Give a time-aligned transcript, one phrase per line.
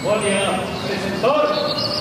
[0.00, 0.30] 我领
[1.20, 1.97] 这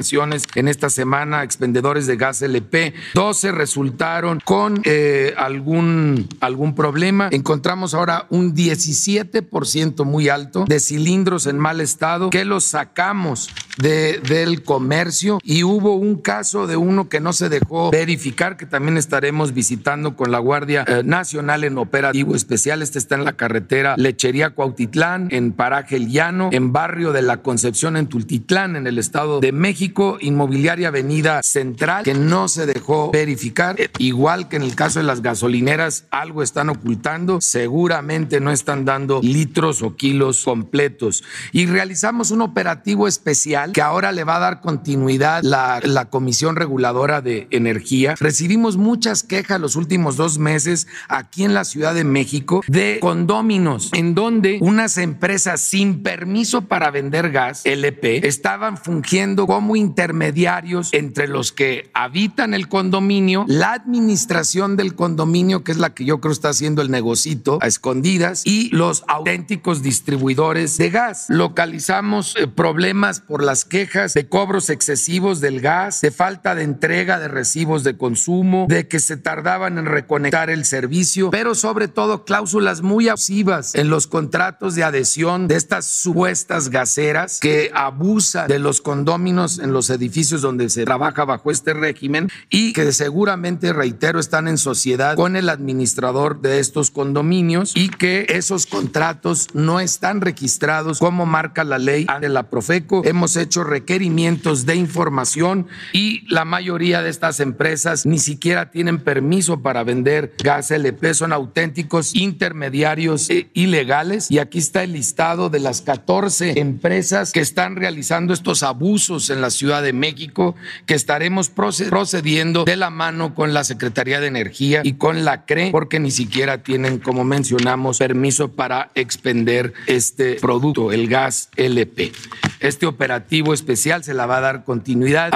[0.54, 2.94] en esta semana, expendedores de gas LP.
[3.14, 7.28] 12 resultaron con eh, algún, algún problema.
[7.30, 14.20] Encontramos ahora un 17% muy alto de cilindros en mal estado que los sacamos de,
[14.20, 18.96] del comercio y hubo un caso de uno que no se dejó verificar que también
[18.96, 22.82] estaremos visitando con la Guardia eh, Nacional en operativo especial.
[22.82, 27.96] Este está en la carretera Lechería Cuautitlán, en Paraje Llano, en barrio de la Concepción
[27.96, 29.79] en Tultitlán, en el Estado de México
[30.20, 33.76] Inmobiliaria Avenida Central, que no se dejó verificar.
[33.98, 37.40] Igual que en el caso de las gasolineras, algo están ocultando.
[37.40, 41.24] Seguramente no están dando litros o kilos completos.
[41.52, 46.56] Y realizamos un operativo especial que ahora le va a dar continuidad la, la Comisión
[46.56, 48.14] Reguladora de Energía.
[48.18, 53.90] Recibimos muchas quejas los últimos dos meses aquí en la Ciudad de México de condóminos,
[53.94, 59.46] en donde unas empresas sin permiso para vender gas, LP, estaban fungiendo
[59.76, 66.04] intermediarios entre los que habitan el condominio, la administración del condominio, que es la que
[66.04, 71.26] yo creo está haciendo el negocito a escondidas, y los auténticos distribuidores de gas.
[71.28, 77.18] Localizamos eh, problemas por las quejas de cobros excesivos del gas, de falta de entrega
[77.18, 82.24] de recibos de consumo, de que se tardaban en reconectar el servicio, pero sobre todo
[82.24, 88.58] cláusulas muy abusivas en los contratos de adhesión de estas supuestas gaseras que abusan de
[88.58, 94.18] los condóminos en los edificios donde se trabaja bajo este régimen y que seguramente, reitero,
[94.20, 100.20] están en sociedad con el administrador de estos condominios y que esos contratos no están
[100.20, 103.02] registrados como marca la ley de la Profeco.
[103.04, 109.62] Hemos hecho requerimientos de información y la mayoría de estas empresas ni siquiera tienen permiso
[109.62, 114.30] para vender gas LP, son auténticos intermediarios e ilegales.
[114.30, 119.40] Y aquí está el listado de las 14 empresas que están realizando estos abusos en
[119.50, 120.54] Ciudad de México,
[120.86, 125.70] que estaremos procediendo de la mano con la Secretaría de Energía y con la CRE,
[125.70, 132.12] porque ni siquiera tienen, como mencionamos, permiso para expender este producto, el gas LP.
[132.60, 135.30] Este operativo especial se la va a dar continuidad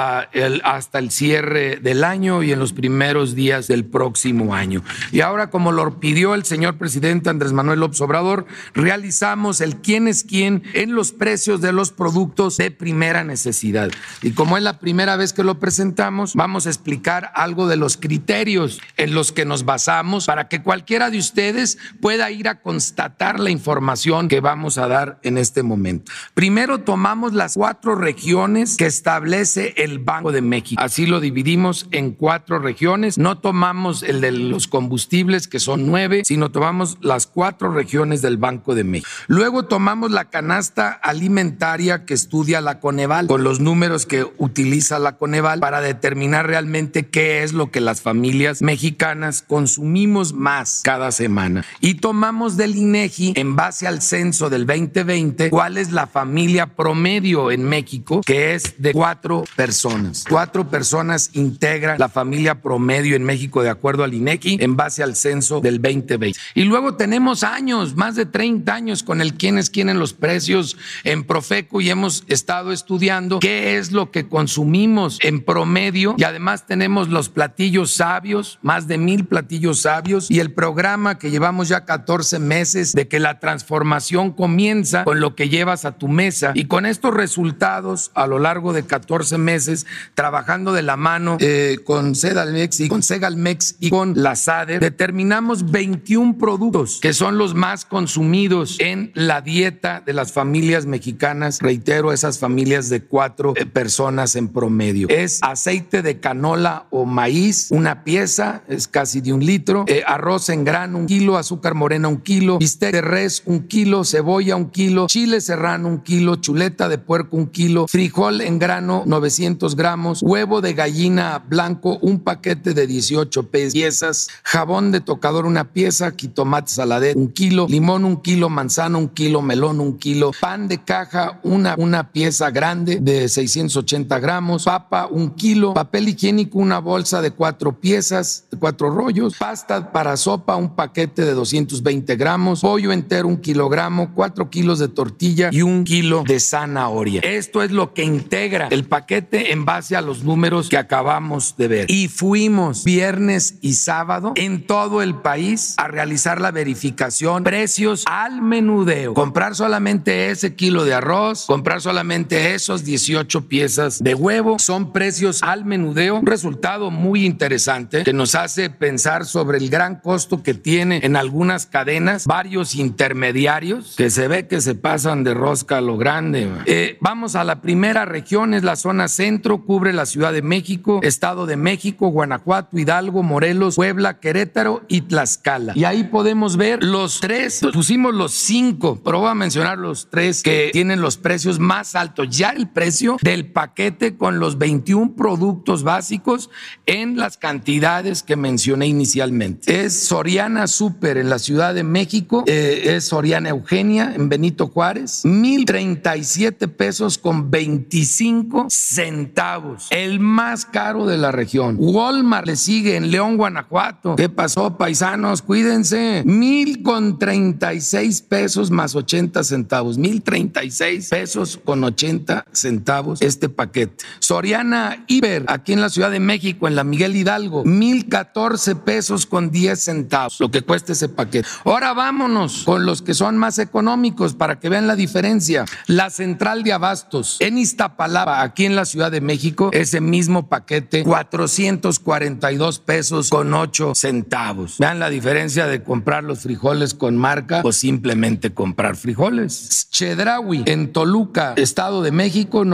[0.63, 4.83] hasta el cierre del año y en los primeros días del próximo año.
[5.11, 10.07] Y ahora, como lo pidió el señor presidente Andrés Manuel López Obrador, realizamos el quién
[10.07, 13.89] es quién en los precios de los productos de primera necesidad.
[14.21, 17.97] Y como es la primera vez que lo presentamos, vamos a explicar algo de los
[17.97, 23.39] criterios en los que nos basamos para que cualquiera de ustedes pueda ir a constatar
[23.39, 26.11] la información que vamos a dar en este momento.
[26.33, 30.81] Primero tomamos las cuatro regiones que establece el Banco de México.
[30.81, 33.17] Así lo dividimos en cuatro regiones.
[33.17, 38.37] No tomamos el de los combustibles, que son nueve, sino tomamos las cuatro regiones del
[38.37, 39.09] Banco de México.
[39.27, 45.15] Luego tomamos la canasta alimentaria que estudia la Coneval, con los números que utiliza la
[45.17, 51.63] Coneval para determinar realmente qué es lo que las familias mexicanas consumimos más cada semana.
[51.79, 57.51] Y tomamos del INEGI, en base al censo del 2020, cuál es la familia promedio
[57.51, 60.25] en México, que es de cuatro personas.
[60.27, 65.15] Cuatro personas integran la familia promedio en México de acuerdo al INEGI en base al
[65.15, 66.37] censo del 2020.
[66.55, 71.23] Y luego tenemos años, más de 30 años con el quiénes quieren los precios en
[71.23, 77.09] Profeco y hemos estado estudiando qué es lo que consumimos en promedio y además tenemos
[77.09, 82.39] los platillos sabios, más de mil platillos sabios y el programa que llevamos ya 14
[82.39, 86.51] meses de que la transformación comienza con lo que llevas a tu mesa.
[86.55, 91.77] Y con estos resultados a lo largo de 14 meses trabajando de la mano eh,
[91.83, 97.53] con Sedalmex y con Segalmex y con la SADER determinamos 21 productos que son los
[97.53, 103.65] más consumidos en la dieta de las familias mexicanas, reitero, esas familias de cuatro eh,
[103.75, 105.09] personas en promedio.
[105.09, 110.47] Es aceite de canola o maíz, una pieza, es casi de un litro, eh, arroz
[110.47, 114.69] en grano, un kilo, azúcar morena, un kilo, bistec de res, un kilo, cebolla, un
[114.69, 120.23] kilo, chile serrano, un kilo, chuleta de puerco, un kilo, frijol en grano, 900 gramos,
[120.23, 126.71] huevo de gallina blanco, un paquete de 18 piezas, jabón de tocador, una pieza, quitomate
[126.71, 131.41] saladet, un kilo, limón, un kilo, manzana, un kilo, melón, un kilo, pan de caja,
[131.43, 133.27] una, una pieza grande de
[133.69, 139.91] 680 gramos, papa, un kilo, papel higiénico, una bolsa de cuatro piezas, cuatro rollos, pasta
[139.91, 145.49] para sopa, un paquete de 220 gramos, pollo entero, un kilogramo, cuatro kilos de tortilla
[145.51, 147.21] y un kilo de zanahoria.
[147.21, 151.67] Esto es lo que integra el paquete en base a los números que acabamos de
[151.67, 151.91] ver.
[151.91, 158.41] Y fuimos viernes y sábado en todo el país a realizar la verificación, precios al
[158.41, 164.91] menudeo, comprar solamente ese kilo de arroz, comprar solamente esos 18 piezas de huevo, son
[164.91, 170.43] precios al menudeo, un resultado muy interesante que nos hace pensar sobre el gran costo
[170.43, 175.77] que tiene en algunas cadenas varios intermediarios que se ve que se pasan de rosca
[175.77, 176.49] a lo grande.
[176.65, 180.99] Eh, vamos a la primera región, es la zona centro, cubre la Ciudad de México,
[181.03, 185.73] Estado de México, Guanajuato, Hidalgo, Morelos, Puebla, Querétaro y Tlaxcala.
[185.75, 190.43] Y ahí podemos ver los tres, pusimos los cinco, pero voy a mencionar los tres
[190.43, 192.29] que tienen los precios más altos.
[192.29, 196.49] Ya el precio del paquete con los 21 productos básicos
[196.85, 199.83] en las cantidades que mencioné inicialmente.
[199.83, 205.25] Es Soriana Super en la Ciudad de México, eh, es Soriana Eugenia en Benito Juárez,
[205.25, 211.75] 1,037 pesos con 25 centavos, el más caro de la región.
[211.77, 214.15] Walmart le sigue en León, Guanajuato.
[214.15, 215.41] ¿Qué pasó, paisanos?
[215.41, 216.23] Cuídense.
[216.25, 219.97] Mil con treinta y seis pesos más ochenta centavos.
[219.97, 224.05] Mil treinta y seis pesos con ochenta centavos este paquete.
[224.19, 229.25] Soriana Iber, aquí en la Ciudad de México, en la Miguel Hidalgo, mil catorce pesos
[229.25, 231.47] con diez centavos, lo que cuesta ese paquete.
[231.63, 235.65] Ahora vámonos con los que son más económicos para que vean la diferencia.
[235.87, 241.03] La central de abastos en Iztapalapa, aquí en la Ciudad de México, ese mismo paquete,
[241.03, 244.77] 442 pesos con 8 centavos.
[244.79, 249.87] Vean la diferencia de comprar los frijoles con marca o simplemente comprar frijoles.
[249.91, 252.65] Chedraui en Toluca, Estado de México,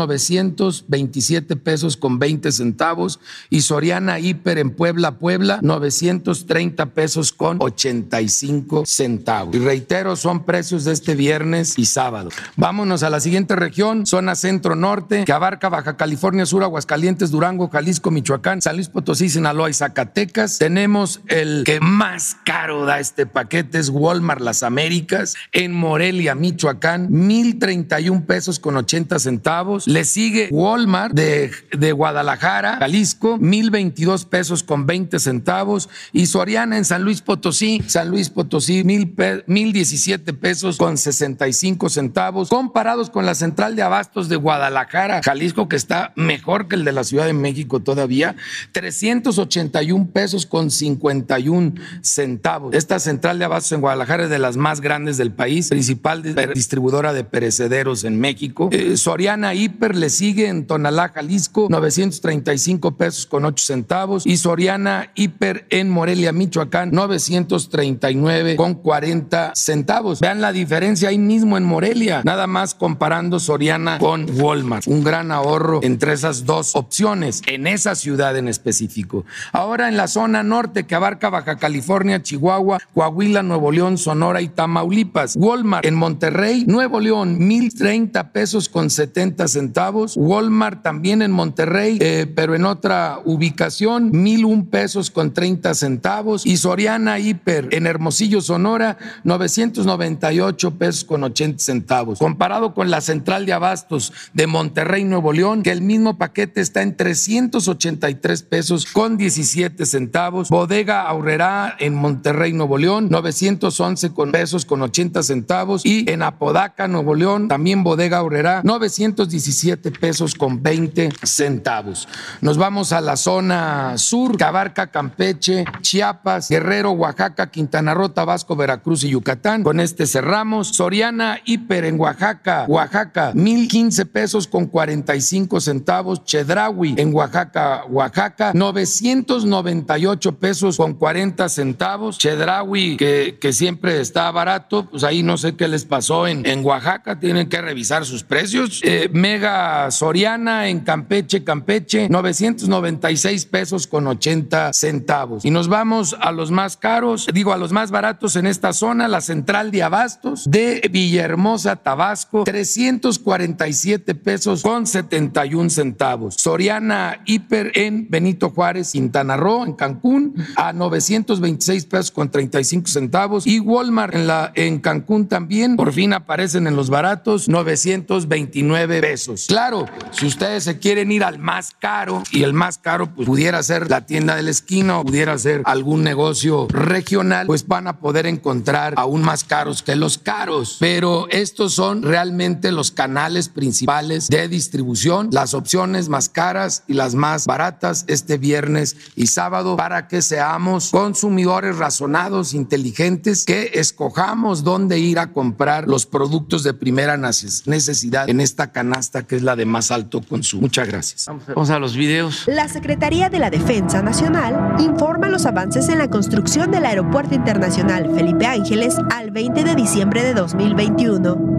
[0.42, 3.20] 927 pesos con 20 centavos.
[3.50, 9.56] Y Soriana Hiper en Puebla, Puebla, 930 pesos con 85 centavos.
[9.56, 12.30] Y reitero, son precios de este viernes y sábado.
[12.56, 18.12] Vámonos a la siguiente región, zona centro-norte, que abarca Baja California Sur, Aguascalientes, Durango, Jalisco,
[18.12, 20.58] Michoacán, San Luis Potosí, Sinaloa y Zacatecas.
[20.58, 27.08] Tenemos el que más caro da este paquete, es Walmart Las Américas, en Morelia, Michoacán,
[27.12, 29.88] 1,031 pesos con 80 centavos.
[29.88, 35.90] Le sigue Walmart de, Guadalajara, Jalisco, 1,022 pesos con 20 centavos.
[36.14, 42.50] Y Soriana en San Luis Potosí, San Luis Potosí, 1,017 pesos con 65 centavos.
[42.50, 46.92] Comparados con la central de abastos de Guadalajara, Jalisco, que está mejor que el de
[46.92, 48.36] la Ciudad de México todavía,
[48.72, 52.74] 381 pesos con 51 centavos.
[52.74, 56.24] Esta central de abastos en Guadalajara es de las más grandes del país, principal
[56.54, 58.70] distribuidora de perecederos en México.
[58.72, 64.28] Eh, Soriana Hiper le sigue en Tonalá, Jalisco, 935 pesos con 8 centavos.
[64.28, 70.20] Y Soriana Hiper en Morelia, Michoacán, 939 con 40 centavos.
[70.20, 74.86] Vean la diferencia ahí mismo en Morelia, nada más comparando Soriana con Walmart.
[74.86, 79.26] Un gran ahorro entre esas dos opciones en esa ciudad en específico.
[79.52, 84.50] Ahora en la zona norte que abarca Baja California, Chihuahua, Coahuila, Nuevo León, Sonora y
[84.50, 85.36] Tamaulipas.
[85.36, 90.11] Walmart en Monterrey, Nuevo León, 1,030 pesos con 70 centavos.
[90.18, 96.46] Walmart también en Monterrey, eh, pero en otra ubicación, 1,001 pesos con 30 centavos.
[96.46, 102.20] Y Soriana Hiper en Hermosillo, Sonora, 998 pesos con 80 centavos.
[102.20, 106.82] Comparado con la central de abastos de Monterrey, Nuevo León, que el mismo paquete está
[106.82, 110.50] en 383 pesos con 17 centavos.
[110.50, 115.86] Bodega Aurrera en Monterrey, Nuevo León, 911 con pesos con 80 centavos.
[115.86, 122.08] Y en Apodaca, Nuevo León, también Bodega Aurrera, 917 pesos con 20 centavos.
[122.42, 128.56] Nos vamos a la zona sur, que abarca Campeche, Chiapas, Guerrero, Oaxaca, Quintana Roo, Tabasco,
[128.56, 129.64] Veracruz y Yucatán.
[129.64, 130.70] Con este cerramos.
[130.70, 136.24] Soriana Hiper en Oaxaca, Oaxaca, 1015 pesos con 45 centavos.
[136.26, 142.18] Chedraui en Oaxaca, Oaxaca, 998 pesos con 40 centavos.
[142.18, 147.20] Chedraui, que, siempre está barato, pues ahí no sé qué les pasó en, en Oaxaca,
[147.20, 148.82] tienen que revisar sus precios.
[148.84, 155.46] Eh, Mega Soriana en Campeche, Campeche, 996 pesos con 80 centavos.
[155.46, 159.08] Y nos vamos a los más caros, digo a los más baratos en esta zona,
[159.08, 166.36] la central de abastos de Villahermosa, Tabasco, 347 pesos con 71 centavos.
[166.38, 173.48] Soriana Hiper en Benito Juárez, Quintana Roo, en Cancún, a 926 pesos con 35 centavos.
[173.48, 179.46] Y Walmart en, la, en Cancún también, por fin aparecen en los baratos, 929 pesos.
[179.48, 179.71] Claro,
[180.12, 183.90] si ustedes se quieren ir al más caro, y el más caro pues, pudiera ser
[183.90, 188.26] la tienda de la esquina o pudiera ser algún negocio regional, pues van a poder
[188.26, 190.78] encontrar aún más caros que los caros.
[190.80, 197.16] Pero estos son realmente los canales principales de distribución, las opciones más caras y las
[197.16, 205.00] más baratas este viernes y sábado para que seamos consumidores razonados, inteligentes, que escojamos dónde
[205.00, 209.61] ir a comprar los productos de primera necesidad en esta canasta que es la de
[209.66, 210.64] más alto consumo.
[210.64, 211.28] Muchas gracias.
[211.48, 212.46] Vamos a los videos.
[212.48, 218.14] La Secretaría de la Defensa Nacional informa los avances en la construcción del Aeropuerto Internacional
[218.16, 221.51] Felipe Ángeles al 20 de diciembre de 2021.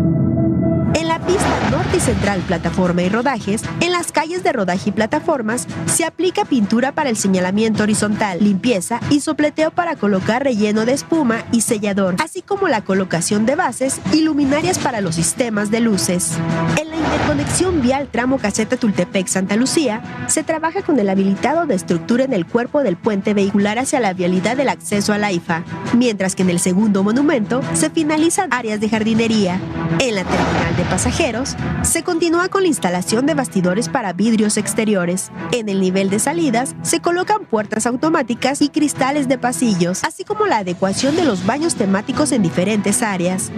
[2.01, 7.11] Central plataforma y rodajes, en las calles de rodaje y plataformas, se aplica pintura para
[7.11, 12.69] el señalamiento horizontal, limpieza y sopleteo para colocar relleno de espuma y sellador, así como
[12.69, 16.33] la colocación de bases y luminarias para los sistemas de luces.
[16.81, 22.25] En la interconexión vial tramo caseta Tultepec-Santa Lucía, se trabaja con el habilitado de estructura
[22.25, 26.35] en el cuerpo del puente vehicular hacia la vialidad del acceso a la IFA, mientras
[26.35, 29.61] que en el segundo monumento se finalizan áreas de jardinería.
[29.99, 35.31] En la terminal de pasajeros, se continúa con la instalación de bastidores para vidrios exteriores.
[35.51, 40.47] En el nivel de salidas se colocan puertas automáticas y cristales de pasillos, así como
[40.47, 43.51] la adecuación de los baños temáticos en diferentes áreas.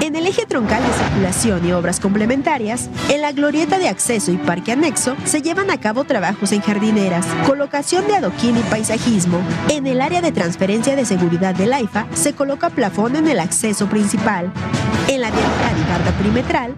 [0.00, 4.36] En el eje troncal de circulación y obras complementarias, en la glorieta de acceso y
[4.36, 9.40] parque anexo se llevan a cabo trabajos en jardineras, colocación de adoquín y paisajismo.
[9.68, 13.88] En el área de transferencia de seguridad del AIFA se coloca plafón en el acceso
[13.88, 14.52] principal.
[15.08, 16.74] En la vialidad y barda perimetral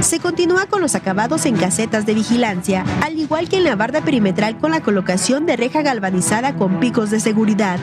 [0.00, 4.02] se continúa con los acabados en casetas de vigilancia, al igual que en la barda
[4.02, 7.78] perimetral con la colocación de reja galvanizada con picos de seguridad.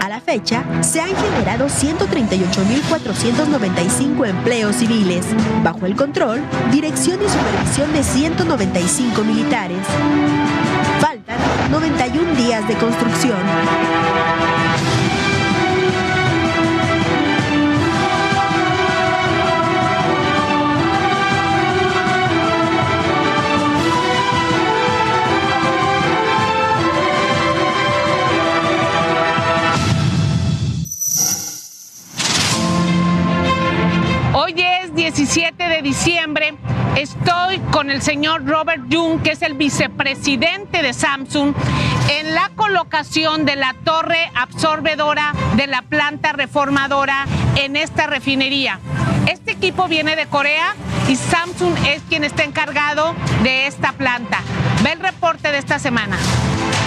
[0.00, 5.26] A la fecha, se han generado 138.495 empleos civiles,
[5.62, 6.40] bajo el control,
[6.72, 9.86] dirección y supervisión de 195 militares.
[11.02, 11.36] Faltan
[11.70, 13.36] 91 días de construcción.
[35.08, 36.54] 17 de diciembre.
[36.94, 41.54] Estoy con el señor Robert Jung, que es el vicepresidente de Samsung,
[42.10, 47.24] en la colocación de la torre absorbedora de la planta reformadora
[47.56, 48.80] en esta refinería.
[49.28, 50.74] Este equipo viene de Corea
[51.06, 54.40] y Samsung es quien está encargado de esta planta.
[54.82, 56.16] Ve el reporte de esta semana.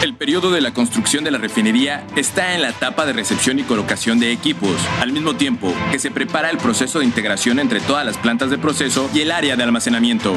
[0.02, 3.64] El periodo de la construcción de la refinería está en la etapa de recepción y
[3.64, 8.04] colocación de equipos, al mismo tiempo que se prepara el proceso de integración entre todas
[8.04, 10.34] las plantas de proceso y el área de almacenamiento.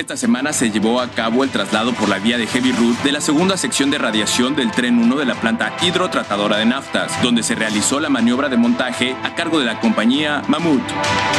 [0.00, 3.12] Esta semana se llevó a cabo el traslado por la vía de Heavy Route de
[3.12, 7.44] la segunda sección de radiación del tren 1 de la planta hidrotratadora de naftas, donde
[7.44, 10.82] se realizó la maniobra de montaje a cargo de la compañía Mammoth.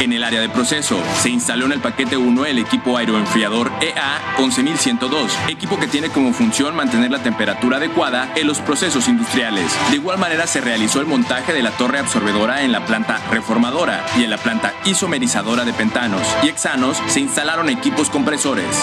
[0.06, 4.36] En el área de proceso se instaló en el paquete 1 el equipo aeroenfriador EA
[4.38, 9.72] 11102, equipo que tiene como función mantener la temperatura adecuada en los procesos industriales.
[9.90, 14.06] De igual manera se realizó el montaje de la torre absorbedora en la planta reformadora
[14.16, 18.80] y en la planta isomerizadora de pentanos y hexanos se instalaron equipos compresores.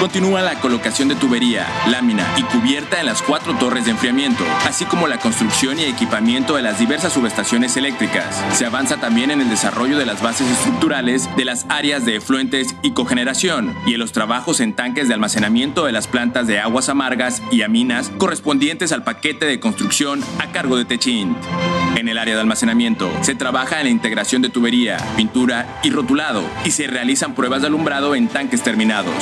[0.00, 4.84] Continúa la colocación de tubería, lámina y cubierta en las cuatro torres de enfriamiento, así
[4.84, 8.44] como la construcción y equipamiento de las diversas subestaciones eléctricas.
[8.52, 12.74] Se avanza también en el desarrollo de las bases estructurales de las áreas de efluentes
[12.82, 16.88] y cogeneración y en los trabajos en tanques de almacenamiento de las plantas de aguas
[16.88, 21.36] amargas y aminas correspondientes al paquete de construcción a cargo de Techint.
[21.98, 26.44] En el área de almacenamiento se trabaja en la integración de tubería, pintura y rotulado
[26.64, 29.12] y se realizan pruebas de alumbrado en tanques terminados.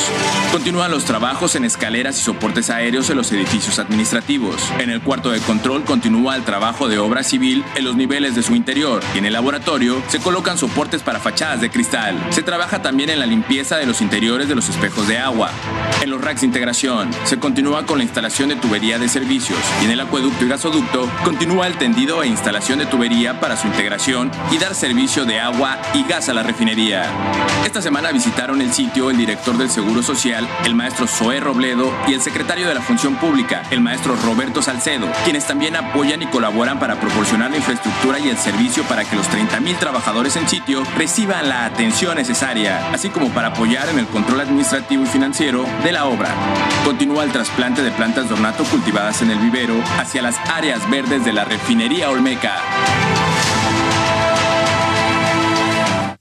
[0.53, 4.57] Continúan los trabajos en escaleras y soportes aéreos en los edificios administrativos.
[4.79, 8.43] En el cuarto de control continúa el trabajo de obra civil en los niveles de
[8.43, 12.15] su interior y en el laboratorio se colocan soportes para fachadas de cristal.
[12.29, 15.51] Se trabaja también en la limpieza de los interiores de los espejos de agua.
[16.03, 19.87] En los racks de integración se continúa con la instalación de tubería de servicios y
[19.87, 24.29] en el acueducto y gasoducto continúa el tendido e instalación de tubería para su integración
[24.51, 27.05] y dar servicio de agua y gas a la refinería.
[27.65, 32.15] Esta semana visitaron el sitio el director del Seguro Social, el maestro Zoé Robledo, y
[32.15, 36.81] el secretario de la Función Pública, el maestro Roberto Salcedo, quienes también apoyan y colaboran
[36.81, 41.49] para proporcionar la infraestructura y el servicio para que los 30.000 trabajadores en sitio reciban
[41.49, 46.07] la atención necesaria, así como para apoyar en el control administrativo y financiero de la
[46.07, 46.35] obra.
[46.85, 51.25] Continúa el trasplante de plantas de ornato cultivadas en el vivero hacia las áreas verdes
[51.25, 52.56] de la refinería Olmeca.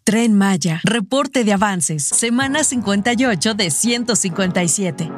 [0.03, 5.11] Tren Maya, reporte de avances, semana 58 de 157.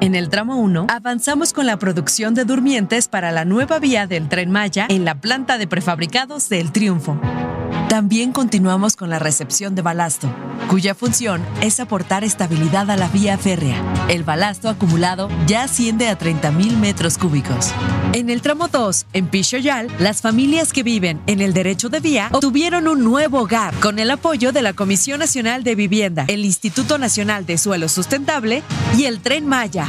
[0.00, 4.28] En el tramo 1, avanzamos con la producción de durmientes para la nueva vía del
[4.28, 7.18] Tren Maya en la planta de prefabricados del Triunfo.
[7.88, 10.28] También continuamos con la recepción de balasto,
[10.68, 13.82] cuya función es aportar estabilidad a la vía férrea.
[14.08, 17.72] El balasto acumulado ya asciende a 30.000 metros cúbicos.
[18.12, 22.28] En el tramo 2, en Pichoyal, las familias que viven en el derecho de vía
[22.30, 26.98] obtuvieron un nuevo hogar con el apoyo de la Comisión Nacional de Vivienda, el Instituto
[26.98, 28.62] Nacional de Suelo Sustentable
[28.98, 29.88] y el Tren Maya.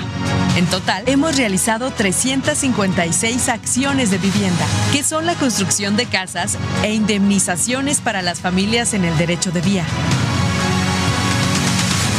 [0.58, 6.94] En total, hemos realizado 356 acciones de vivienda, que son la construcción de casas e
[6.94, 9.86] indemnizaciones para las familias en el derecho de vía.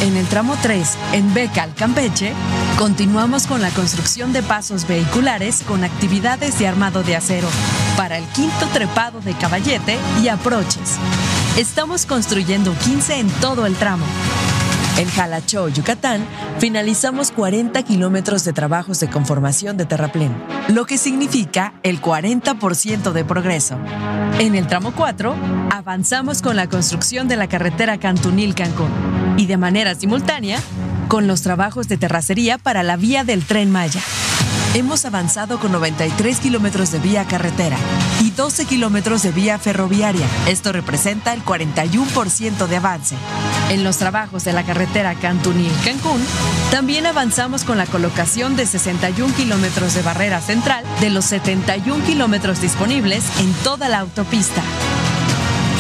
[0.02, 2.32] En el tramo 3, en Becal, Campeche,
[2.78, 7.48] continuamos con la construcción de pasos vehiculares con actividades de armado de acero
[7.98, 10.96] para el quinto trepado de caballete y aproches.
[11.58, 14.06] Estamos construyendo 15 en todo el tramo.
[14.98, 16.24] En Jalachó, Yucatán,
[16.58, 20.34] finalizamos 40 kilómetros de trabajos de conformación de terraplén,
[20.68, 23.78] lo que significa el 40% de progreso.
[24.38, 25.34] En el tramo 4,
[25.70, 28.90] avanzamos con la construcción de la carretera Cantunil-Cancún
[29.36, 30.58] y de manera simultánea
[31.08, 34.00] con los trabajos de terracería para la vía del tren Maya.
[34.74, 37.76] Hemos avanzado con 93 kilómetros de vía carretera
[38.22, 40.26] y 12 kilómetros de vía ferroviaria.
[40.46, 43.16] Esto representa el 41% de avance.
[43.70, 46.20] En los trabajos de la carretera Cantunil-Cancún,
[46.72, 52.60] también avanzamos con la colocación de 61 kilómetros de barrera central de los 71 kilómetros
[52.60, 54.60] disponibles en toda la autopista.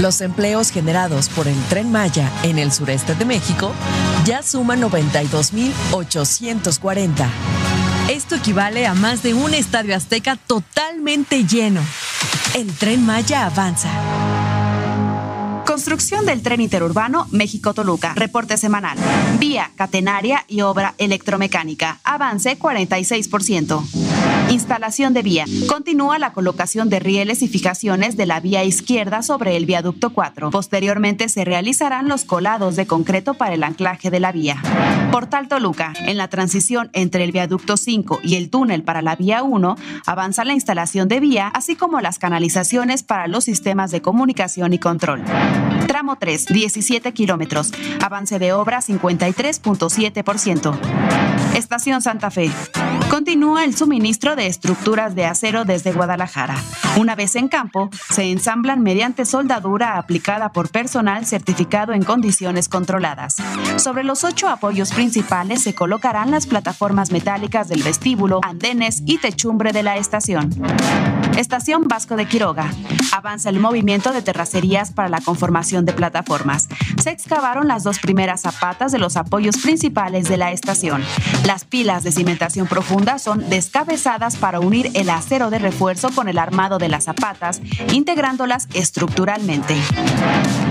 [0.00, 3.72] Los empleos generados por el tren Maya en el sureste de México
[4.24, 7.26] ya suman 92.840.
[8.08, 11.80] Esto equivale a más de un estadio azteca totalmente lleno.
[12.54, 13.88] El tren Maya avanza.
[15.80, 18.12] Construcción del tren interurbano México-Toluca.
[18.12, 18.98] Reporte semanal.
[19.38, 22.00] Vía catenaria y obra electromecánica.
[22.04, 23.99] Avance 46%.
[24.50, 25.44] Instalación de vía.
[25.68, 30.50] Continúa la colocación de rieles y fijaciones de la vía izquierda sobre el viaducto 4.
[30.50, 34.60] Posteriormente se realizarán los colados de concreto para el anclaje de la vía.
[35.12, 35.92] Portal Toluca.
[36.00, 40.44] En la transición entre el viaducto 5 y el túnel para la vía 1, avanza
[40.44, 45.22] la instalación de vía, así como las canalizaciones para los sistemas de comunicación y control.
[45.86, 47.70] Tramo 3, 17 kilómetros.
[48.02, 51.39] Avance de obra 53.7%.
[51.54, 52.50] Estación Santa Fe.
[53.10, 56.56] Continúa el suministro de estructuras de acero desde Guadalajara.
[56.96, 63.36] Una vez en campo, se ensamblan mediante soldadura aplicada por personal certificado en condiciones controladas.
[63.76, 69.72] Sobre los ocho apoyos principales se colocarán las plataformas metálicas del vestíbulo, andenes y techumbre
[69.72, 70.50] de la estación.
[71.36, 72.70] Estación Vasco de Quiroga.
[73.12, 76.68] Avanza el movimiento de terracerías para la conformación de plataformas.
[77.02, 81.02] Se excavaron las dos primeras zapatas de los apoyos principales de la estación.
[81.46, 86.38] Las pilas de cimentación profunda son descabezadas para unir el acero de refuerzo con el
[86.38, 87.60] armado de las zapatas,
[87.92, 89.74] integrándolas estructuralmente.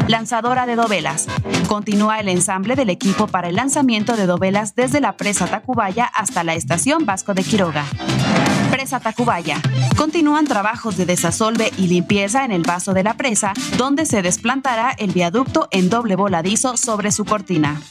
[0.08, 1.28] Lanzadora de dovelas.
[1.68, 6.44] Continúa el ensamble del equipo para el lanzamiento de dovelas desde la presa Tacubaya hasta
[6.44, 7.86] la estación Vasco de Quiroga.
[8.70, 9.60] Presa Tacubaya.
[9.98, 14.92] Continúan trabajos de desasolve y limpieza en el vaso de la presa, donde se desplantará
[14.98, 17.82] el viaducto en doble voladizo sobre su cortina.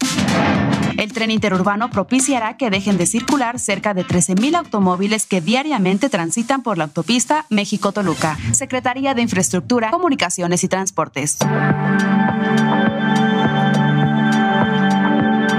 [0.99, 6.65] El tren interurbano propiciará que dejen de circular cerca de 13.000 automóviles que diariamente transitan
[6.65, 8.37] por la autopista México-Toluca.
[8.51, 11.39] Secretaría de Infraestructura, Comunicaciones y Transportes.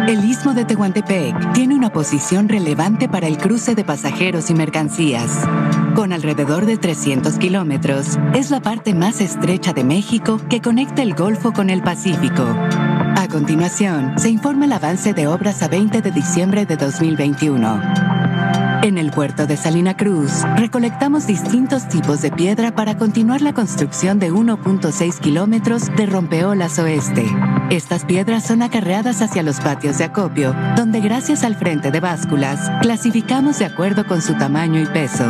[0.10, 5.48] El istmo de Tehuantepec tiene una posición relevante para el cruce de pasajeros y mercancías.
[5.93, 11.13] Con alrededor de 300 kilómetros, es la parte más estrecha de México que conecta el
[11.13, 12.41] Golfo con el Pacífico.
[12.41, 18.38] A continuación, se informa el avance de obras a 20 de diciembre de 2021.
[18.82, 24.20] En el puerto de Salina Cruz, recolectamos distintos tipos de piedra para continuar la construcción
[24.20, 27.26] de 1.6 kilómetros de rompeolas oeste.
[27.70, 32.72] Estas piedras son acarreadas hacia los patios de acopio, donde gracias al frente de básculas,
[32.82, 35.30] clasificamos de acuerdo con su tamaño y peso.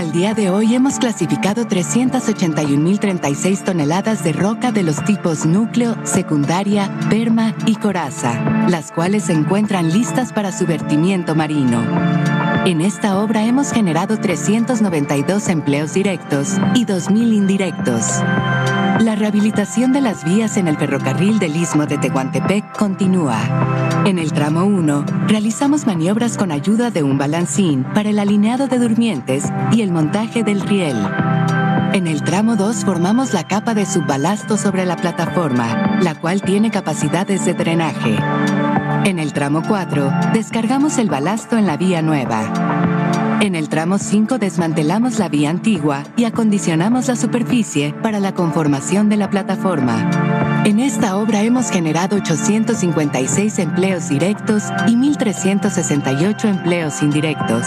[0.00, 6.90] Al día de hoy hemos clasificado 381.036 toneladas de roca de los tipos núcleo, secundaria,
[7.10, 11.82] perma y coraza, las cuales se encuentran listas para su vertimiento marino.
[12.64, 18.22] En esta obra hemos generado 392 empleos directos y 2.000 indirectos.
[19.00, 23.38] La rehabilitación de las vías en el ferrocarril del Istmo de Tehuantepec continúa.
[24.04, 28.78] En el tramo 1, realizamos maniobras con ayuda de un balancín para el alineado de
[28.78, 30.98] durmientes y el montaje del riel.
[31.94, 36.70] En el tramo 2 formamos la capa de subbalasto sobre la plataforma, la cual tiene
[36.70, 38.18] capacidades de drenaje.
[39.06, 42.52] En el tramo 4, descargamos el balasto en la vía nueva.
[43.40, 49.08] En el tramo 5 desmantelamos la vía antigua y acondicionamos la superficie para la conformación
[49.08, 50.62] de la plataforma.
[50.66, 57.66] En esta obra hemos generado 856 empleos directos y 1.368 empleos indirectos.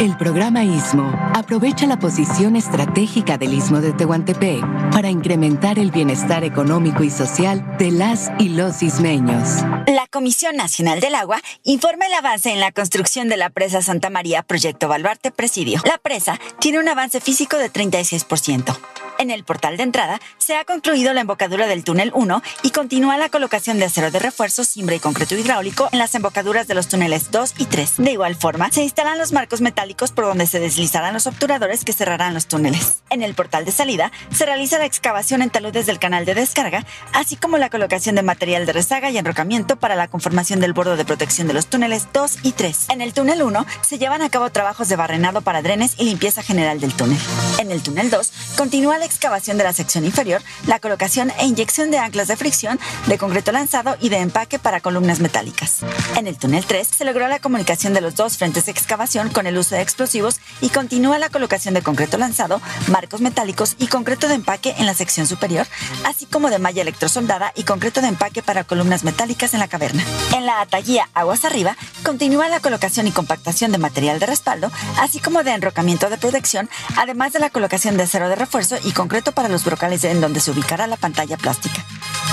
[0.00, 1.12] El programa ISMO
[1.50, 7.76] aprovecha la posición estratégica del Istmo de Tehuantepec para incrementar el bienestar económico y social
[7.76, 9.62] de las y los ismeños.
[9.88, 14.10] La Comisión Nacional del Agua informa el avance en la construcción de la presa Santa
[14.10, 15.82] María Proyecto Baluarte Presidio.
[15.84, 19.09] La presa tiene un avance físico de 36%.
[19.20, 23.18] En el portal de entrada se ha concluido la embocadura del túnel 1 y continúa
[23.18, 26.88] la colocación de acero de refuerzo, cimbre y concreto hidráulico en las embocaduras de los
[26.88, 27.96] túneles 2 y 3.
[27.98, 31.92] De igual forma, se instalan los marcos metálicos por donde se deslizarán los obturadores que
[31.92, 33.02] cerrarán los túneles.
[33.10, 36.86] En el portal de salida se realiza la excavación en taludes del canal de descarga,
[37.12, 40.96] así como la colocación de material de rezaga y enrocamiento para la conformación del bordo
[40.96, 42.88] de protección de los túneles 2 y 3.
[42.88, 46.42] En el túnel 1 se llevan a cabo trabajos de barrenado para drenes y limpieza
[46.42, 47.18] general del túnel.
[47.58, 51.90] En el túnel 2 continúa la excavación de la sección inferior, la colocación e inyección
[51.90, 55.80] de anclas de fricción, de concreto lanzado y de empaque para columnas metálicas.
[56.16, 59.46] En el túnel 3 se logró la comunicación de los dos frentes de excavación con
[59.46, 64.28] el uso de explosivos y continúa la colocación de concreto lanzado, marcos metálicos y concreto
[64.28, 65.66] de empaque en la sección superior,
[66.04, 70.04] así como de malla electrosoldada y concreto de empaque para columnas metálicas en la caverna.
[70.34, 75.18] En la ataguía Aguas Arriba continúa la colocación y compactación de material de respaldo, así
[75.18, 79.32] como de enrocamiento de protección, además de la colocación de acero de refuerzo y concreto
[79.32, 81.82] para los brocales en donde se ubicará la pantalla plástica.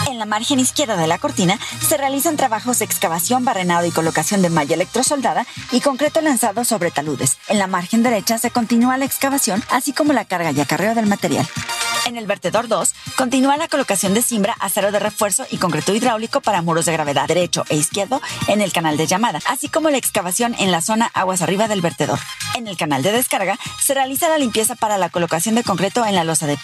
[0.10, 4.41] En la margen izquierda de la cortina se realizan trabajos de excavación, barrenado y colocación
[4.41, 7.38] de malla electrosoldada y concreto lanzado sobre taludes.
[7.47, 11.06] En la margen derecha se continúa la excavación, así como la carga y acarreo del
[11.06, 11.47] material.
[12.06, 16.39] En el vertedor 2 continúa la colocación de cimbra, acero de refuerzo y concreto hidráulico
[16.39, 19.97] para muros de gravedad derecho e izquierdo en el canal de llamada, así como la
[19.97, 22.19] excavación en la zona aguas arriba del vertedor.
[22.56, 26.15] En el canal de descarga se realiza la limpieza para la colocación de concreto en
[26.15, 26.57] la losa de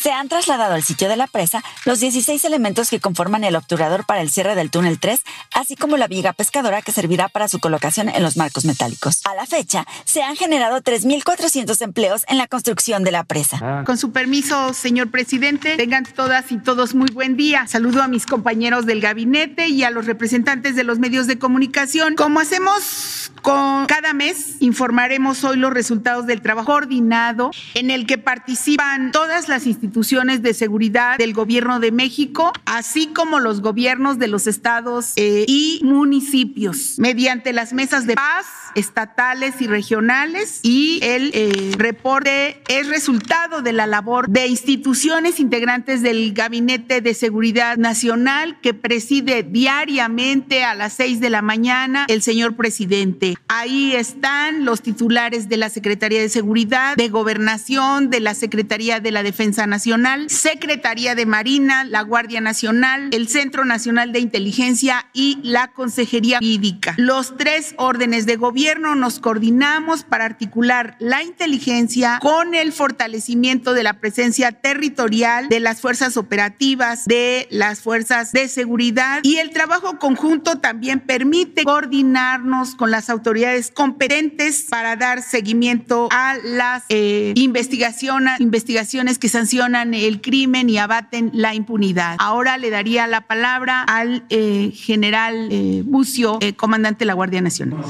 [0.00, 4.06] Se han trasladado al sitio de la presa los 16 elementos que conforman el obturador
[4.06, 5.20] para el cierre del túnel 3,
[5.54, 9.20] así como la viga pescadora que servirá para su colocación en los marcos metálicos.
[9.24, 13.82] A la fecha, se han generado 3.400 empleos en la construcción de la presa.
[13.84, 17.66] Con su permiso, señor presidente, tengan todas y todos muy buen día.
[17.66, 22.14] Saludo a mis compañeros del gabinete y a los representantes de los medios de comunicación.
[22.14, 28.18] Como hacemos con cada mes, informaremos hoy los resultados del trabajo coordinado en el que
[28.18, 34.28] participan todas las instituciones de seguridad del gobierno de México, así como los gobiernos de
[34.28, 41.30] los estados eh, y municipios, mediante las mesas de paz estatales y regionales y el
[41.34, 48.60] eh, reporte es resultado de la labor de instituciones integrantes del Gabinete de Seguridad Nacional
[48.60, 53.36] que preside diariamente a las seis de la mañana el señor presidente.
[53.48, 59.10] Ahí están los titulares de la Secretaría de Seguridad, de Gobernación, de la Secretaría de
[59.10, 65.38] la Defensa Nacional, Secretaría de Marina, la Guardia Nacional, el Centro Nacional de Inteligencia y
[65.42, 66.94] la Consejería Jurídica.
[66.96, 73.82] Los tres órdenes de gobierno nos coordinamos para articular la inteligencia con el fortalecimiento de
[73.82, 79.98] la presencia territorial de las fuerzas operativas, de las fuerzas de seguridad y el trabajo
[79.98, 88.40] conjunto también permite coordinarnos con las autoridades competentes para dar seguimiento a las eh, investigaciones,
[88.40, 88.77] investigaciones
[89.18, 92.16] que sancionan el crimen y abaten la impunidad.
[92.20, 97.40] Ahora le daría la palabra al eh, general eh, Bucio, eh, comandante de la Guardia
[97.40, 97.80] Nacional.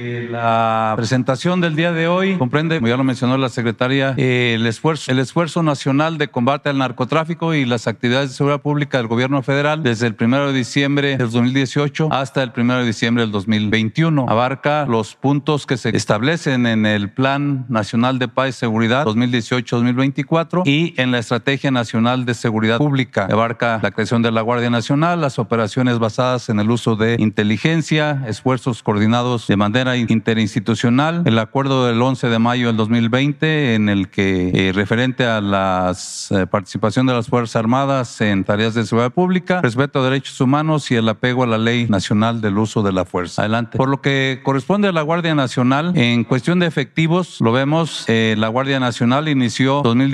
[0.00, 4.66] Eh, La presentación del día de hoy comprende, como ya lo mencionó la secretaria, el
[4.66, 9.06] esfuerzo, el esfuerzo nacional de combate al narcotráfico y las actividades de seguridad pública del
[9.06, 13.30] gobierno federal desde el 1 de diciembre del 2018 hasta el 1 de diciembre del
[13.30, 14.26] 2021.
[14.28, 20.23] Abarca los puntos que se establecen en el Plan Nacional de Paz y Seguridad 2018-2024
[20.64, 23.28] y en la Estrategia Nacional de Seguridad Pública.
[23.30, 28.24] Abarca la creación de la Guardia Nacional, las operaciones basadas en el uso de inteligencia,
[28.26, 34.08] esfuerzos coordinados de manera interinstitucional, el acuerdo del 11 de mayo del 2020 en el
[34.08, 35.94] que eh, referente a la
[36.50, 40.96] participación de las Fuerzas Armadas en tareas de seguridad pública, respeto a derechos humanos y
[40.96, 43.42] el apego a la ley nacional del uso de la fuerza.
[43.42, 43.78] Adelante.
[43.78, 48.34] Por lo que corresponde a la Guardia Nacional, en cuestión de efectivos, lo vemos, eh,
[48.38, 50.13] la Guardia Nacional inició 2019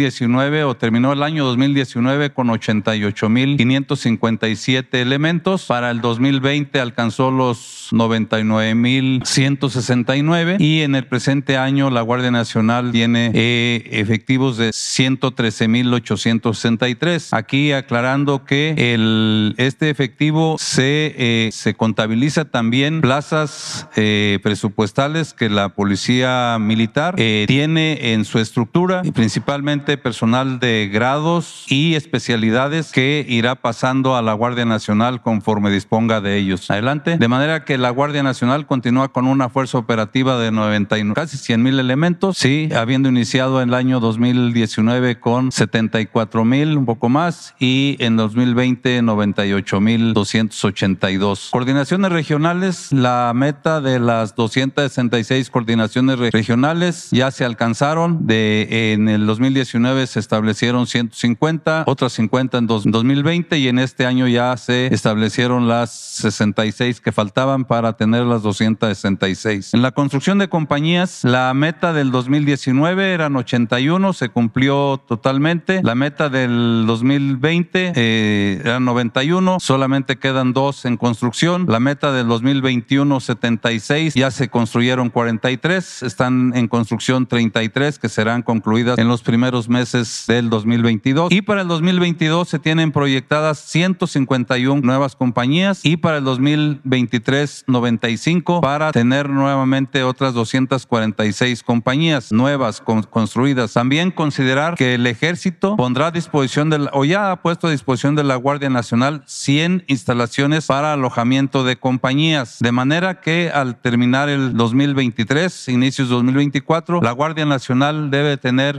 [0.65, 5.67] o terminó el año 2019 con 88.557 elementos.
[5.67, 13.31] Para el 2020 alcanzó los 99.169 y en el presente año la Guardia Nacional tiene
[13.35, 17.37] eh, efectivos de 113.863.
[17.37, 25.51] Aquí aclarando que el, este efectivo se, eh, se contabiliza también plazas eh, presupuestales que
[25.51, 33.25] la Policía Militar tiene en su estructura y principalmente personal de grados y especialidades que
[33.29, 36.71] irá pasando a la Guardia Nacional conforme disponga de ellos.
[36.71, 37.17] Adelante.
[37.19, 41.63] De manera que la Guardia Nacional continúa con una fuerza operativa de 99, casi 100
[41.63, 47.55] mil elementos, sí, habiendo iniciado en el año 2019 con 74 mil, un poco más,
[47.59, 51.49] y en 2020 98 mil 282.
[51.53, 58.27] Coordinaciones regionales, la meta de las 266 coordinaciones re- regionales ya se alcanzaron.
[58.27, 59.61] De, en el 2019
[60.07, 65.69] se establecieron 150, otras 50 en dos- 2020 y en este año ya se establecieron
[65.69, 69.75] las 66 que faltaban para tener las 266 2006.
[69.75, 75.81] En la construcción de compañías, la meta del 2019 eran 81, se cumplió totalmente.
[75.83, 81.67] La meta del 2020 eh, eran 91, solamente quedan dos en construcción.
[81.69, 88.43] La meta del 2021, 76, ya se construyeron 43, están en construcción 33 que serán
[88.43, 91.33] concluidas en los primeros meses del 2022.
[91.33, 98.61] Y para el 2022 se tienen proyectadas 151 nuevas compañías y para el 2023 95
[98.61, 103.73] para tener nuevamente otras 246 compañías nuevas construidas.
[103.73, 108.15] También considerar que el ejército pondrá a disposición del, o ya ha puesto a disposición
[108.15, 114.29] de la Guardia Nacional 100 instalaciones para alojamiento de compañías, de manera que al terminar
[114.29, 118.79] el 2023, inicios 2024, la Guardia Nacional debe tener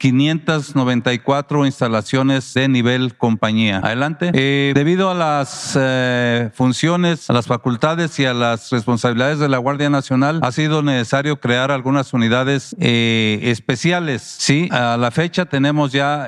[0.86, 3.80] 594 instalaciones de nivel compañía.
[3.84, 4.32] Adelante.
[4.34, 9.58] Eh, debido a las eh, funciones, a las facultades y a las responsabilidades de la
[9.58, 14.22] Guardia Nacional, ha sido necesario crear algunas unidades eh, especiales.
[14.22, 16.28] Sí, a la fecha tenemos ya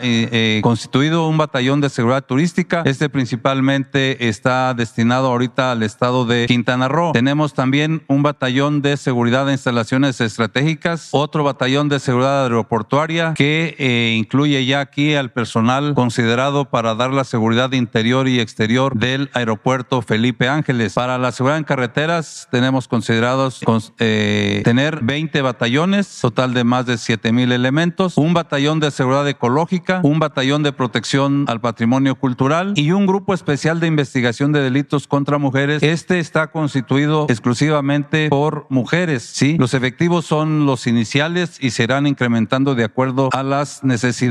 [0.62, 2.84] constituido un batallón de seguridad turística.
[2.86, 7.12] Este principalmente está destinado ahorita al estado de Quintana Roo.
[7.14, 13.76] Tenemos también un batallón de seguridad de instalaciones estratégicas, otro batallón de seguridad aeroportuaria que
[13.78, 19.30] eh, incluye ya aquí al personal considerado para dar la seguridad interior y exterior del
[19.34, 20.96] aeropuerto Felipe Ángeles.
[20.96, 23.62] Para la seguridad en carreteras tenemos considerados
[24.00, 29.28] eh, tener 20 batallones, total de más de 7 mil elementos, un batallón de seguridad
[29.30, 34.62] ecológica, un batallón de protección al patrimonio cultural y un grupo especial de investigación de
[34.62, 35.84] delitos contra mujeres.
[35.84, 39.22] Este está constituido exclusivamente por mujeres.
[39.22, 44.23] Sí, los efectivos son los iniciales y serán incrementando de acuerdo a las necesidades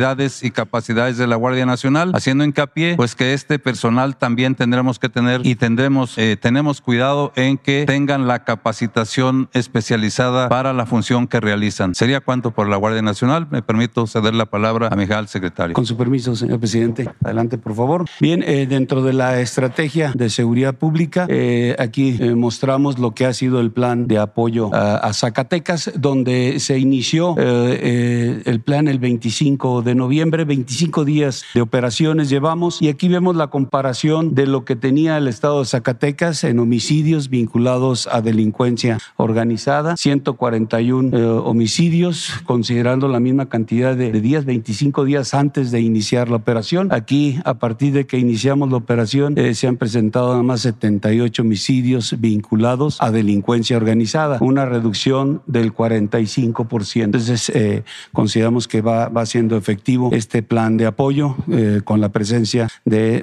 [0.42, 5.10] y capacidades de la Guardia Nacional, haciendo hincapié pues que este personal también tendremos que
[5.10, 11.26] tener y tendremos eh, tenemos cuidado en que tengan la capacitación especializada para la función
[11.26, 11.94] que realizan.
[11.94, 13.48] Sería cuanto por la Guardia Nacional.
[13.50, 15.74] Me permito ceder la palabra a mi secretario.
[15.74, 17.10] Con su permiso, señor presidente.
[17.22, 18.06] Adelante, por favor.
[18.18, 23.34] Bien, eh, dentro de la estrategia de seguridad pública, eh, aquí mostramos lo que ha
[23.34, 29.94] sido el plan de apoyo a, Zacatecas, donde se inició el plan el 25 de
[29.94, 35.18] noviembre, 25 días de operaciones llevamos y aquí vemos la comparación de lo que tenía
[35.18, 43.20] el estado de Zacatecas en homicidios vinculados a delincuencia organizada, 141 eh, homicidios, considerando la
[43.20, 46.88] misma cantidad de, días, 25 días antes de iniciar la operación.
[46.92, 51.42] Aquí, a partir de que iniciamos la operación, eh, se han presentado nada más 78
[51.42, 57.04] homicidios vinculados a delincuencia organizada, una reducción del 45%.
[57.04, 59.71] Entonces, eh, consideramos que va, va siendo efectivo
[60.12, 61.36] este plan de apoyo
[61.84, 63.18] con la presencia de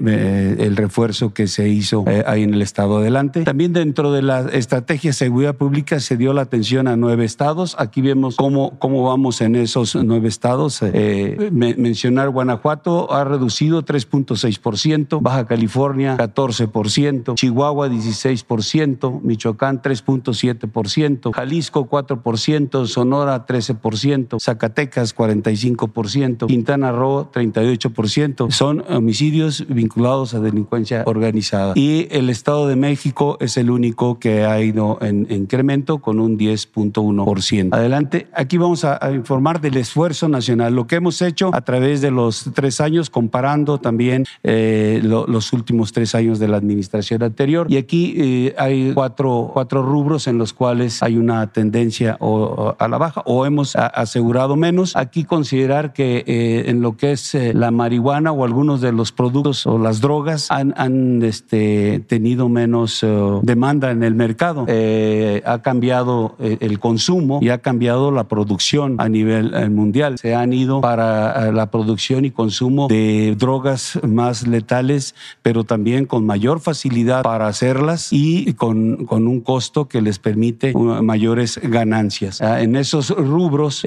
[0.60, 3.43] el refuerzo que se hizo ahí en el estado adelante.
[3.43, 7.76] También dentro de la estrategia de seguridad pública se dio la atención a nueve estados.
[7.80, 10.80] Aquí vemos cómo, cómo vamos en esos nueve estados.
[10.82, 22.86] Eh, mencionar Guanajuato ha reducido 3.6%, Baja California 14%, Chihuahua 16%, Michoacán 3.7%, Jalisco 4%,
[22.86, 28.52] Sonora 13%, Zacatecas 45%, Quintana Roo 38%.
[28.52, 31.74] Son homicidios vinculados a delincuencia organizada.
[31.76, 36.38] Y el Estado de México es el único que ha ido en, incremento con un
[36.38, 37.74] 10.1%.
[37.74, 42.12] Adelante, aquí vamos a, informar del esfuerzo nacional, lo que hemos hecho a través de
[42.12, 47.68] los tres años, comparando también eh, los últimos tres años de la administración anterior.
[47.70, 52.98] Y aquí eh, hay cuatro, cuatro rubros en los cuales hay una tendencia a la
[52.98, 54.96] baja o hemos asegurado menos.
[54.96, 59.65] Aquí considerar que eh, en lo que es la marihuana o algunos de los productos
[59.65, 63.05] o las drogas han, este, tenido menos
[63.43, 64.65] demanda en el mercado.
[64.67, 70.17] Eh, ha cambiado eh, el consumo y ha cambiado la producción a nivel eh, mundial.
[70.17, 76.25] Se han ido para la producción y consumo de drogas más letales, pero también con
[76.25, 82.41] mayor facilidad para hacerlas y con, un costo que les permite mayores ganancias.
[82.41, 83.84] Ah, en esos rubros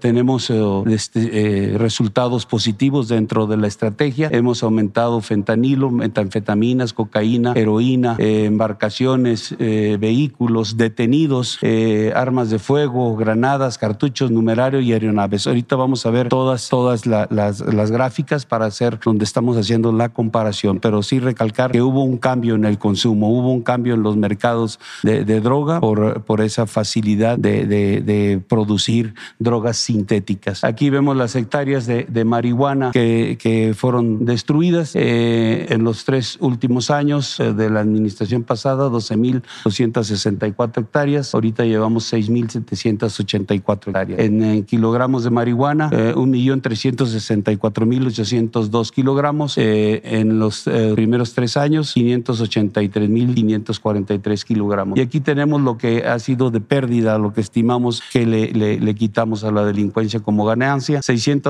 [0.00, 0.50] tenemos
[0.86, 4.28] este, resultados positivos dentro de la estrategia.
[4.32, 14.30] Hemos aumentado fentanilo, metanfetaminas, cocaína, heroína, embarcaciones, vehículos, detenidos, eh, armas de fuego, granadas, cartuchos,
[14.30, 15.46] numerario y aeronaves.
[15.46, 20.08] Ahorita vamos a ver todas, todas las, las, gráficas para hacer donde estamos haciendo la
[20.10, 24.02] comparación, pero sí recalcar que hubo un cambio en el consumo, hubo un cambio en
[24.02, 30.64] los mercados de, droga por, por esa facilidad de, de, producir drogas sintéticas.
[30.64, 37.38] Aquí vemos las hectáreas de, marihuana que, fueron destruidas eh, en los tres últimos años
[37.40, 44.20] eh, de la administración pasada, 12.264 hectáreas hectáreas, ahorita llevamos 6.784 hectáreas.
[44.20, 49.58] En, en, kilogramos de marihuana, eh, 1.364.802 kilogramos.
[49.58, 54.96] Eh, en los primeros tres años, 583.543 kilogramos.
[54.98, 58.94] Y aquí tenemos lo que ha sido de pérdida, lo que estimamos que le, le,
[58.94, 61.45] quitamos a la delincuencia como ganancia, 697.947,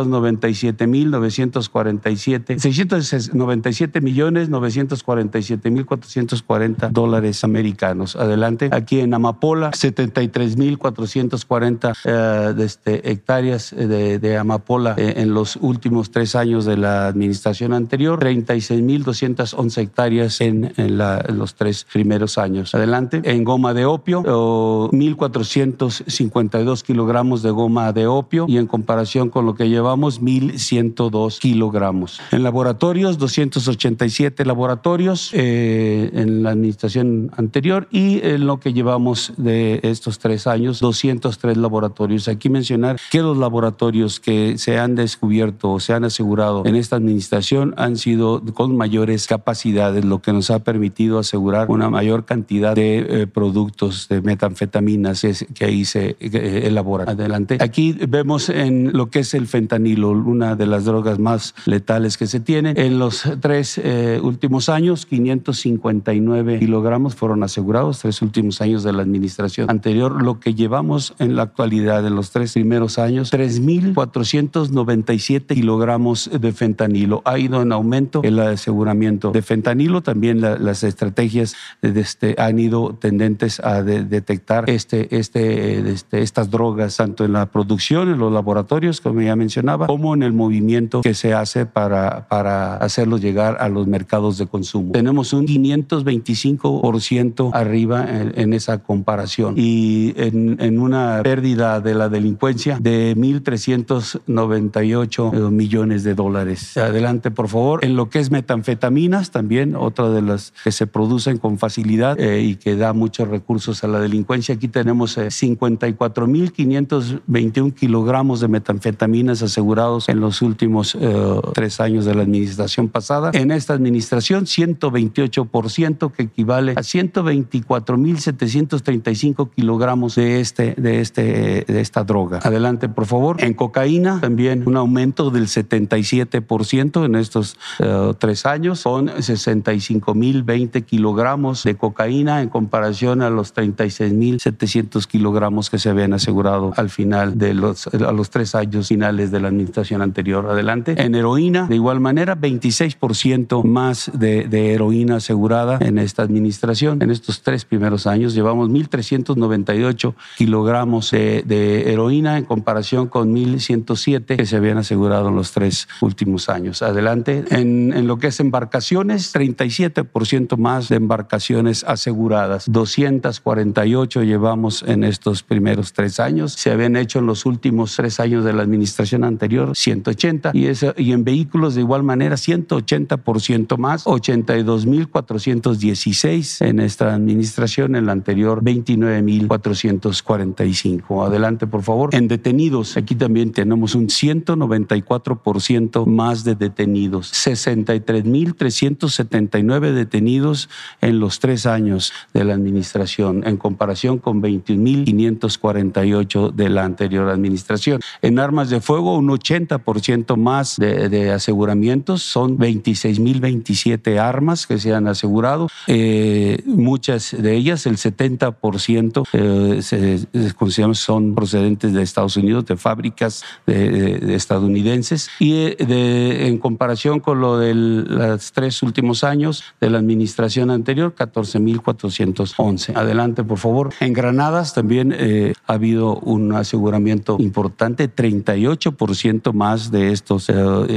[2.61, 8.17] 697 millones 947 mil 440 dólares americanos.
[8.17, 8.69] Adelante.
[8.73, 15.57] Aquí en Amapola, 73 mil 440 eh, este, hectáreas de, de amapola eh, en los
[15.57, 21.39] últimos tres años de la administración anterior, 36 mil 211 hectáreas en, en, la, en,
[21.39, 22.75] los tres primeros años.
[22.75, 23.23] Adelante.
[23.25, 29.47] En goma de opio, oh, 1.452 kilogramos de goma de opio y en comparación con
[29.47, 32.21] lo que llevamos, 1.102 kilogramos.
[32.33, 39.81] En laboratorios, 287 laboratorios eh, en la administración anterior y en lo que llevamos de
[39.83, 42.29] estos tres años, 203 laboratorios.
[42.29, 46.97] Aquí mencionar que los laboratorios que se han descubierto o se han asegurado en esta
[46.97, 52.75] administración han sido con mayores capacidades, lo que nos ha permitido asegurar una mayor cantidad
[52.75, 57.09] de eh, productos de metanfetaminas que ahí se eh, elaboran.
[57.09, 57.59] Adelante.
[57.61, 62.27] Aquí vemos en lo que es el fentanilo, una de las drogas más letales que
[62.27, 62.79] se tienen.
[62.79, 69.03] En los tres eh, últimos años, 559 kilogramos fueron asegurados, tres últimos años de la
[69.03, 70.23] administración anterior.
[70.23, 77.23] Lo que llevamos en la actualidad, en los tres primeros años, 3.497 kilogramos de fentanilo.
[77.25, 80.03] Ha ido en aumento el aseguramiento de fentanilo.
[80.03, 86.51] También la, las estrategias este, han ido tendentes a de, detectar este, este, este, estas
[86.51, 91.01] drogas, tanto en la producción, en los laboratorios, como ya mencionaba, como en el movimiento
[91.01, 94.93] que se hace para, para hacerlo llegar a los mercados de consumo.
[94.93, 102.11] Tenemos un 525% arriba en, en, esa comparación y en, en, una pérdida de la
[102.11, 106.77] delincuencia de 1.398 millones de dólares.
[106.77, 107.83] Adelante, por favor.
[107.85, 112.43] En lo que es metanfetaminas, también otra de las que se producen con facilidad eh,
[112.43, 114.55] y que da muchos recursos a la delincuencia.
[114.55, 122.15] Aquí tenemos eh, 54.521 kilogramos de metanfetaminas asegurados en los últimos eh, tres años de
[122.15, 123.31] la administración pasada.
[123.33, 132.05] En esta administración, 128%, que equivale a 124.735 kilogramos de, este, de, este, de esta
[132.05, 132.41] droga.
[132.43, 133.43] Adelante, por favor.
[133.43, 141.65] En cocaína, también un aumento del 77% en estos uh, tres años, con 65.020 kilogramos
[141.65, 147.55] de cocaína en comparación a los 36.700 kilogramos que se habían asegurado al final de
[147.55, 150.47] los, a los tres años finales de la administración anterior.
[150.49, 150.95] Adelante.
[150.99, 157.03] En heroína, de igual manera, 26% más de, de, heroína asegurada en esta administración.
[157.03, 164.37] En estos tres primeros años llevamos 1.398 kilogramos de, de, heroína en comparación con 1.107
[164.37, 166.83] que se habían asegurado en los tres últimos años.
[166.83, 167.45] Adelante.
[167.51, 172.71] En, en lo que es embarcaciones, 37% más de embarcaciones aseguradas.
[172.71, 176.53] 248 llevamos en estos primeros tres años.
[176.53, 180.95] Se habían hecho en los últimos tres años de la administración anterior 180 y, eso,
[180.97, 188.63] y en vehículos de igual manera 180% más, 82.416 en esta administración, en la anterior
[188.63, 191.27] 29.445.
[191.27, 192.15] Adelante, por favor.
[192.15, 200.71] En detenidos, aquí también tenemos un 194% más de detenidos, 63.379 detenidos
[201.01, 208.01] en los tres años de la administración, en comparación con 21.548 de la anterior administración.
[208.23, 215.07] En armas de fuego, un 80% más de, aseguramientos, son 26.027 armas que se han
[215.09, 222.67] asegurado, eh, muchas de ellas, el 70% eh, se, se son procedentes de Estados Unidos,
[222.67, 228.83] de fábricas de, de, de estadounidenses, y de, en comparación con lo de los tres
[228.83, 232.97] últimos años de la administración anterior, 14.411.
[232.97, 233.93] Adelante, por favor.
[234.01, 239.06] En Granadas también eh, ha habido un aseguramiento importante, 38%
[239.53, 240.55] más de estos eh,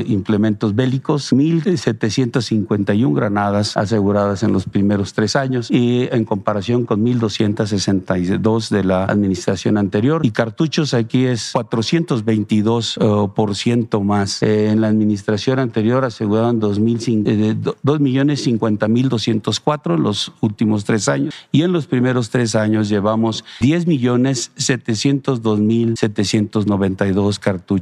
[0.08, 8.70] implementos bélicos, 1.751 granadas aseguradas en los primeros tres años y en comparación con 1.262
[8.70, 10.26] de la administración anterior.
[10.26, 14.42] Y cartuchos aquí es 422 uh, por ciento más.
[14.42, 21.08] Eh, en la administración anterior aseguraron 2 millones 50 mil 204 en los últimos tres
[21.08, 24.52] años y en los primeros tres años llevamos 10 millones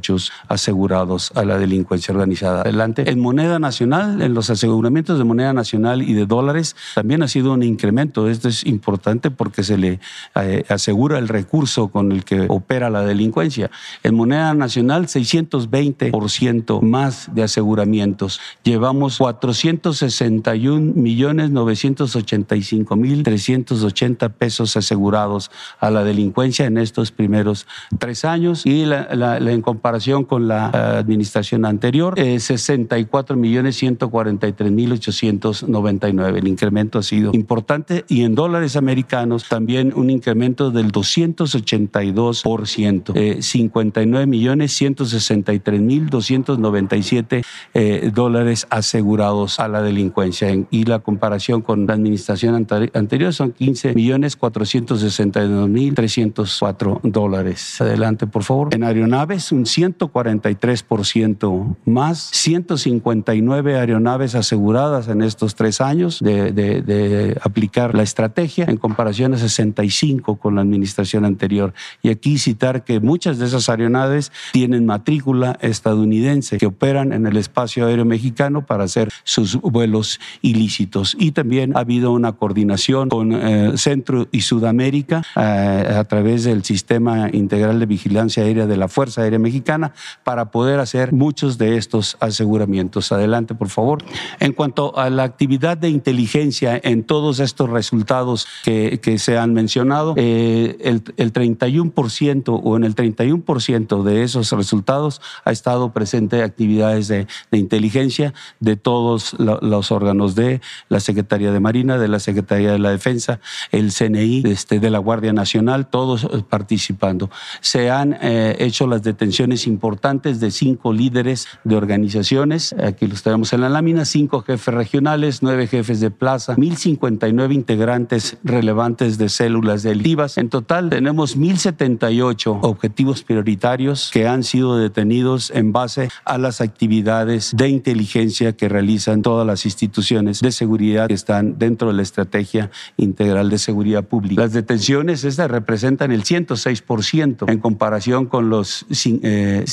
[0.08, 2.62] 702 mil 792 cartuchos asegurados a la delincuencia organizada.
[2.62, 3.10] Adelante.
[3.10, 7.52] En moneda nacional, en los aseguramientos de moneda nacional y de dólares, también ha sido
[7.52, 8.28] un incremento.
[8.28, 10.00] Esto es importante porque se le
[10.34, 13.70] eh, asegura el recurso con el que opera la delincuencia.
[14.02, 18.40] En moneda nacional, 620% más de aseguramientos.
[18.62, 25.50] Llevamos 461 millones 985 mil 380 pesos asegurados
[25.80, 27.66] a la delincuencia en estos primeros
[27.98, 36.38] tres años y la, en comparación con la administración anterior, 64 millones 143 mil 899.
[36.38, 44.26] El incremento ha sido importante y en dólares americanos también un incremento del 282%, 59
[44.26, 47.42] millones 163 mil 297
[47.74, 53.94] eh, dólares asegurados a la delincuencia y la comparación con la administración anterior son 15
[53.94, 57.80] millones 462 mil 304 dólares.
[57.80, 58.74] Adelante, por favor.
[58.74, 67.94] En aeronaves, un 143% más, 159 aeronaves aseguradas en estos tres años de, de, aplicar
[67.94, 71.72] la estrategia en comparación a 65 con la administración anterior.
[72.02, 77.36] Y aquí citar que muchas de esas aeronaves tienen matrícula estadounidense que operan en el
[77.36, 81.16] espacio aéreo mexicano para hacer sus vuelos ilícitos.
[81.18, 86.64] Y también ha habido una coordinación con eh, Centro y Sudamérica eh, a través del
[86.64, 89.77] Sistema Integral de Vigilancia Aérea de la Fuerza Aérea Mexicana
[90.24, 93.12] para poder hacer muchos de estos aseguramientos.
[93.12, 94.04] Adelante, por favor.
[94.40, 100.14] En cuanto a la actividad de inteligencia en todos estos resultados que, se han mencionado,
[100.16, 107.08] eh, el, el 31% o en el 31% de esos resultados ha estado presente actividades
[107.08, 112.72] de, de inteligencia de todos los órganos de la Secretaría de Marina, de la Secretaría
[112.72, 117.30] de la Defensa, el CNI, este, de la Guardia Nacional, todos eh, participando.
[117.60, 123.52] Se han eh, hecho las detenciones importantes de cinco líderes de organizaciones, aquí los tenemos
[123.52, 129.82] en la lámina, cinco jefes regionales, nueve jefes de plaza, 1059 integrantes relevantes de células
[129.82, 130.38] delictivas.
[130.38, 137.52] En total tenemos 1078 objetivos prioritarios que han sido detenidos en base a las actividades
[137.56, 142.70] de inteligencia que realizan todas las instituciones de seguridad que están dentro de la estrategia
[142.96, 144.42] integral de seguridad pública.
[144.42, 149.66] Las detenciones estas representan el 106% en comparación con los 522 eh,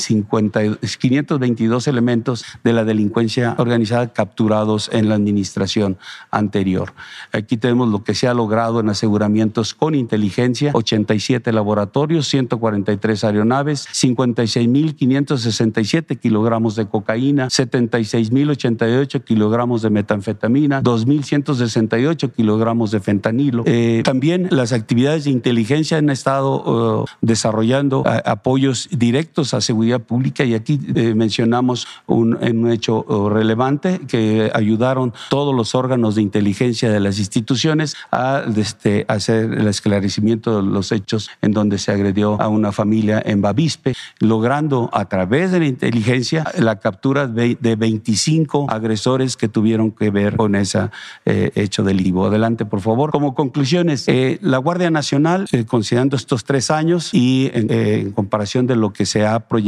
[1.86, 5.96] elementos de la delincuencia organizada capturados en la administración
[6.30, 6.92] anterior.
[7.32, 13.86] Aquí tenemos lo que se ha logrado en aseguramientos con inteligencia, 87 laboratorios, 143 aeronaves,
[13.88, 23.62] 56.567 kilogramos de cocaína, 76.088 kilogramos de metanfetamina, 2.168 kilogramos de fentanilo.
[23.66, 29.75] Eh, también las actividades de inteligencia han estado uh, desarrollando uh, apoyos directos a seguridad
[30.06, 32.36] pública y aquí eh, mencionamos un,
[32.70, 39.04] hecho uh, relevante que ayudaron todos los órganos de inteligencia de las instituciones a este,
[39.08, 43.94] hacer el esclarecimiento de los hechos en donde se agredió a una familia en Bavispe,
[44.20, 50.36] logrando a través de la inteligencia la captura de, 25 agresores que tuvieron que ver
[50.36, 50.88] con ese
[51.24, 52.26] eh, hecho delictivo.
[52.26, 53.10] Adelante, por favor.
[53.10, 58.76] Como conclusiones, eh, la Guardia Nacional, eh, considerando estos tres años y en, comparación de
[58.76, 59.65] lo que se ha proyectado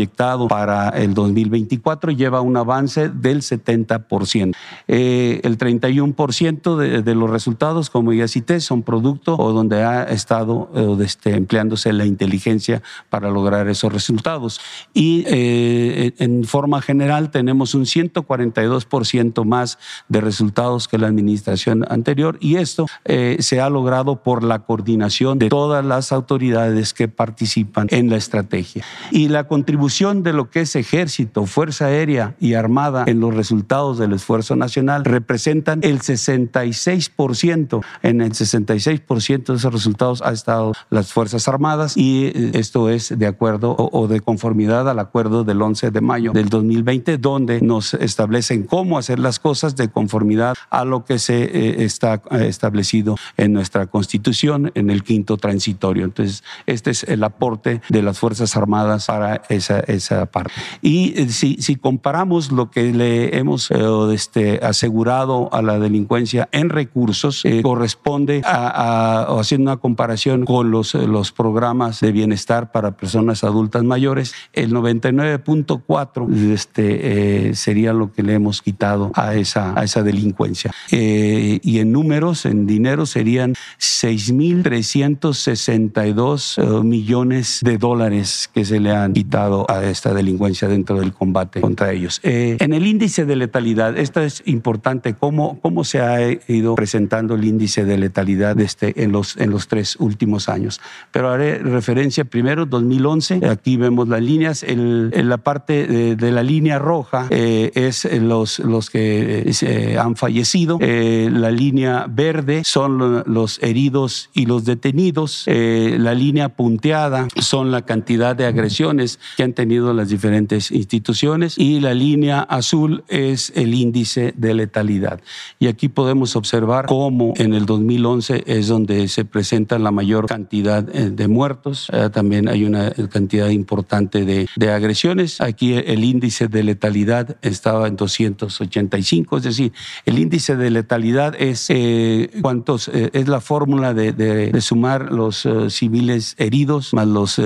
[0.49, 4.55] para el 2024, lleva un avance del 70%.
[4.87, 10.71] el 31% de, los resultados, como ya cité, son producto o donde ha estado
[11.01, 14.61] este, empleándose la inteligencia para lograr esos resultados.
[14.95, 19.79] Y en forma general tenemos un 142% más
[20.09, 25.39] de resultados que la administración anterior y esto eh, se ha logrado por la coordinación
[25.39, 28.85] de todas las autoridades que participan en la estrategia.
[29.11, 33.99] Y la contribución de lo que es ejército, fuerza aérea y armada en los resultados
[33.99, 37.85] del esfuerzo nacional representan el 66%.
[38.03, 43.19] En el 66% de esos resultados ha estado las Fuerzas Armadas y eh, esto es
[43.19, 47.61] de acuerdo o, o de conformidad al acuerdo del 11 de mayo del 2020 donde
[47.61, 52.47] nos establecen cómo hacer las cosas de conformidad a lo que se eh, está eh,
[52.49, 56.05] establecido en nuestra Constitución en el quinto transitorio.
[56.05, 60.53] Entonces, este es el aporte de las Fuerzas Armadas para esa, esa parte.
[60.83, 63.71] Y eh, si, si comparamos lo que le hemos
[64.13, 71.33] este, asegurado a la delincuencia en recursos, corresponde a, haciendo una comparación con los, los
[71.33, 78.63] programas de bienestar para personas adultas mayores, el 99.4 este, sería lo que le hemos
[78.63, 80.73] quitado a esa, a esa delincuencia.
[80.91, 88.91] Eh, y en números, en dinero, serían 6.362 eh, millones de dólares que se le
[88.93, 92.21] han quitado a esta delincuencia dentro del combate contra ellos.
[92.23, 97.35] Eh, en el índice de letalidad, esto es importante, cómo, cómo se ha ido presentando
[97.35, 100.81] el índice de letalidad este, en los en los tres últimos años.
[101.13, 106.43] Pero haré referencia primero, 2011, aquí vemos las líneas, el, en la parte de, la
[106.43, 113.25] línea roja eh, es los, los que eh, han fallecido, eh, la línea verde son
[113.27, 119.48] los heridos y los detenidos, la línea punteada son la cantidad de agresiones que han
[119.53, 125.21] tenido las diferentes instituciones y la línea azul es el índice de letalidad.
[125.59, 130.87] Y aquí podemos observar cómo en el 2011 es donde se presenta la mayor cantidad
[130.95, 131.89] eh, de muertos.
[131.93, 135.41] Eh, también hay una cantidad importante de, de, agresiones.
[135.41, 139.73] Aquí el índice de letalidad estaba en 285, es decir,
[140.07, 146.35] el índice de letalidad es eh, cuántos es la fórmula de, de, sumar los civiles
[146.39, 147.41] heridos más los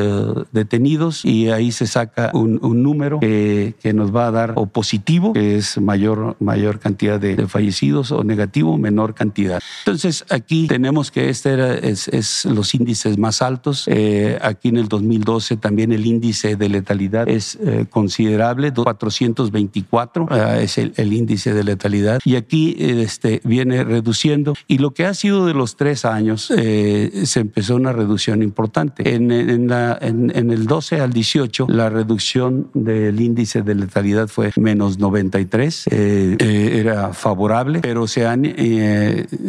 [0.52, 4.66] detenidos y ahí se saca un, un número que, que, nos va a dar o
[4.66, 9.60] positivo, que es mayor, mayor cantidad de, fallecidos, o negativo, menor cantidad.
[9.84, 13.84] Entonces aquí tenemos que este era, es, es los índices más altos.
[13.86, 20.60] Eh, aquí en el 2012 también el índice de letalidad es eh, considerable, 424 eh,
[20.62, 22.20] es el, el, índice de letalidad.
[22.24, 24.54] Y aquí este, viene reduciendo.
[24.66, 29.14] Y lo que ha sido de los tres años, se empezó una reducción importante.
[29.14, 34.28] En, en, la, en, en el 12 al 18, la reducción del índice de letalidad
[34.28, 35.86] fue menos 93.
[35.88, 38.44] era favorable, pero se han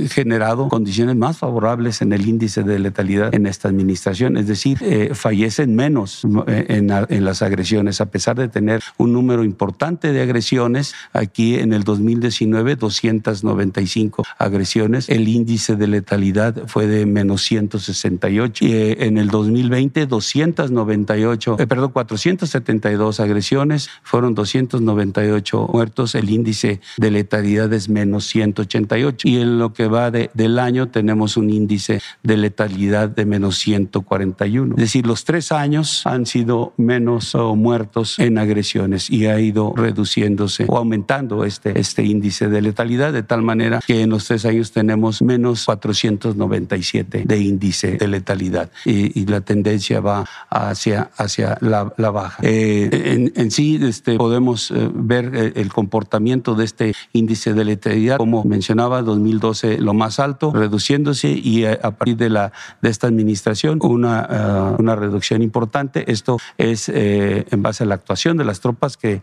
[0.10, 5.12] generado condiciones más favorables en el índice de letalidad en esta administración, es decir, eh,
[5.14, 10.22] fallecen menos eh, en, en, las agresiones, a pesar de tener un número importante de
[10.22, 10.94] agresiones.
[11.14, 18.66] Aquí en el 2019, 295 agresiones, el índice de letalidad fue de menos 168.
[18.66, 21.92] Y eh, en el 2020, 298, perdón,
[22.24, 29.28] 472 agresiones, fueron 298 muertos, el índice de letalidad es menos 188.
[29.28, 33.58] Y en lo que va de, del año tenemos un índice de letalidad de menos
[33.58, 34.76] 141.
[34.76, 40.66] Es decir, los tres años han sido menos muertos en agresiones y ha ido reduciéndose
[40.68, 44.72] o aumentando este, este índice de letalidad de tal manera que en los tres años
[44.72, 51.92] tenemos menos 497 de índice de letalidad y, la tendencia va hacia, hacia la,
[52.41, 58.18] Eh, en, sí este, podemos eh, ver eh, el comportamiento de este índice de letalidad,
[58.18, 62.51] como mencionaba, 2012 lo más alto, reduciéndose y a partir de, la,
[62.82, 66.11] de esta administración una, una reducción importante.
[66.11, 69.22] Esto es en base a la actuación de las tropas que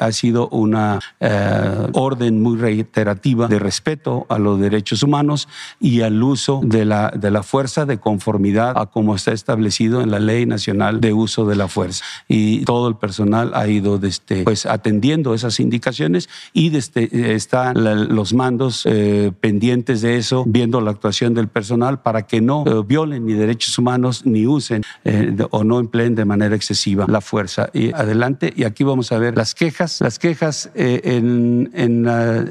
[0.00, 1.00] ha sido una
[1.92, 5.48] orden muy reiterativa de respeto a los derechos humanos
[5.80, 10.10] y al uso de la, de la fuerza de conformidad a como está establecido en
[10.10, 12.04] la Ley Nacional de Uso de la Fuerza.
[12.28, 17.82] Y todo el personal ha ido desde, pues, atendiendo esas indicaciones y desde, están
[18.14, 18.86] los mandos
[19.40, 23.78] pendientes de eso, viendo la actuación del personal para que no eh, violen ni derechos
[23.78, 27.70] humanos ni usen eh, o no empleen de manera excesiva la fuerza.
[27.72, 30.00] Y adelante, y aquí vamos a ver las quejas.
[30.00, 32.04] Las quejas eh, en, en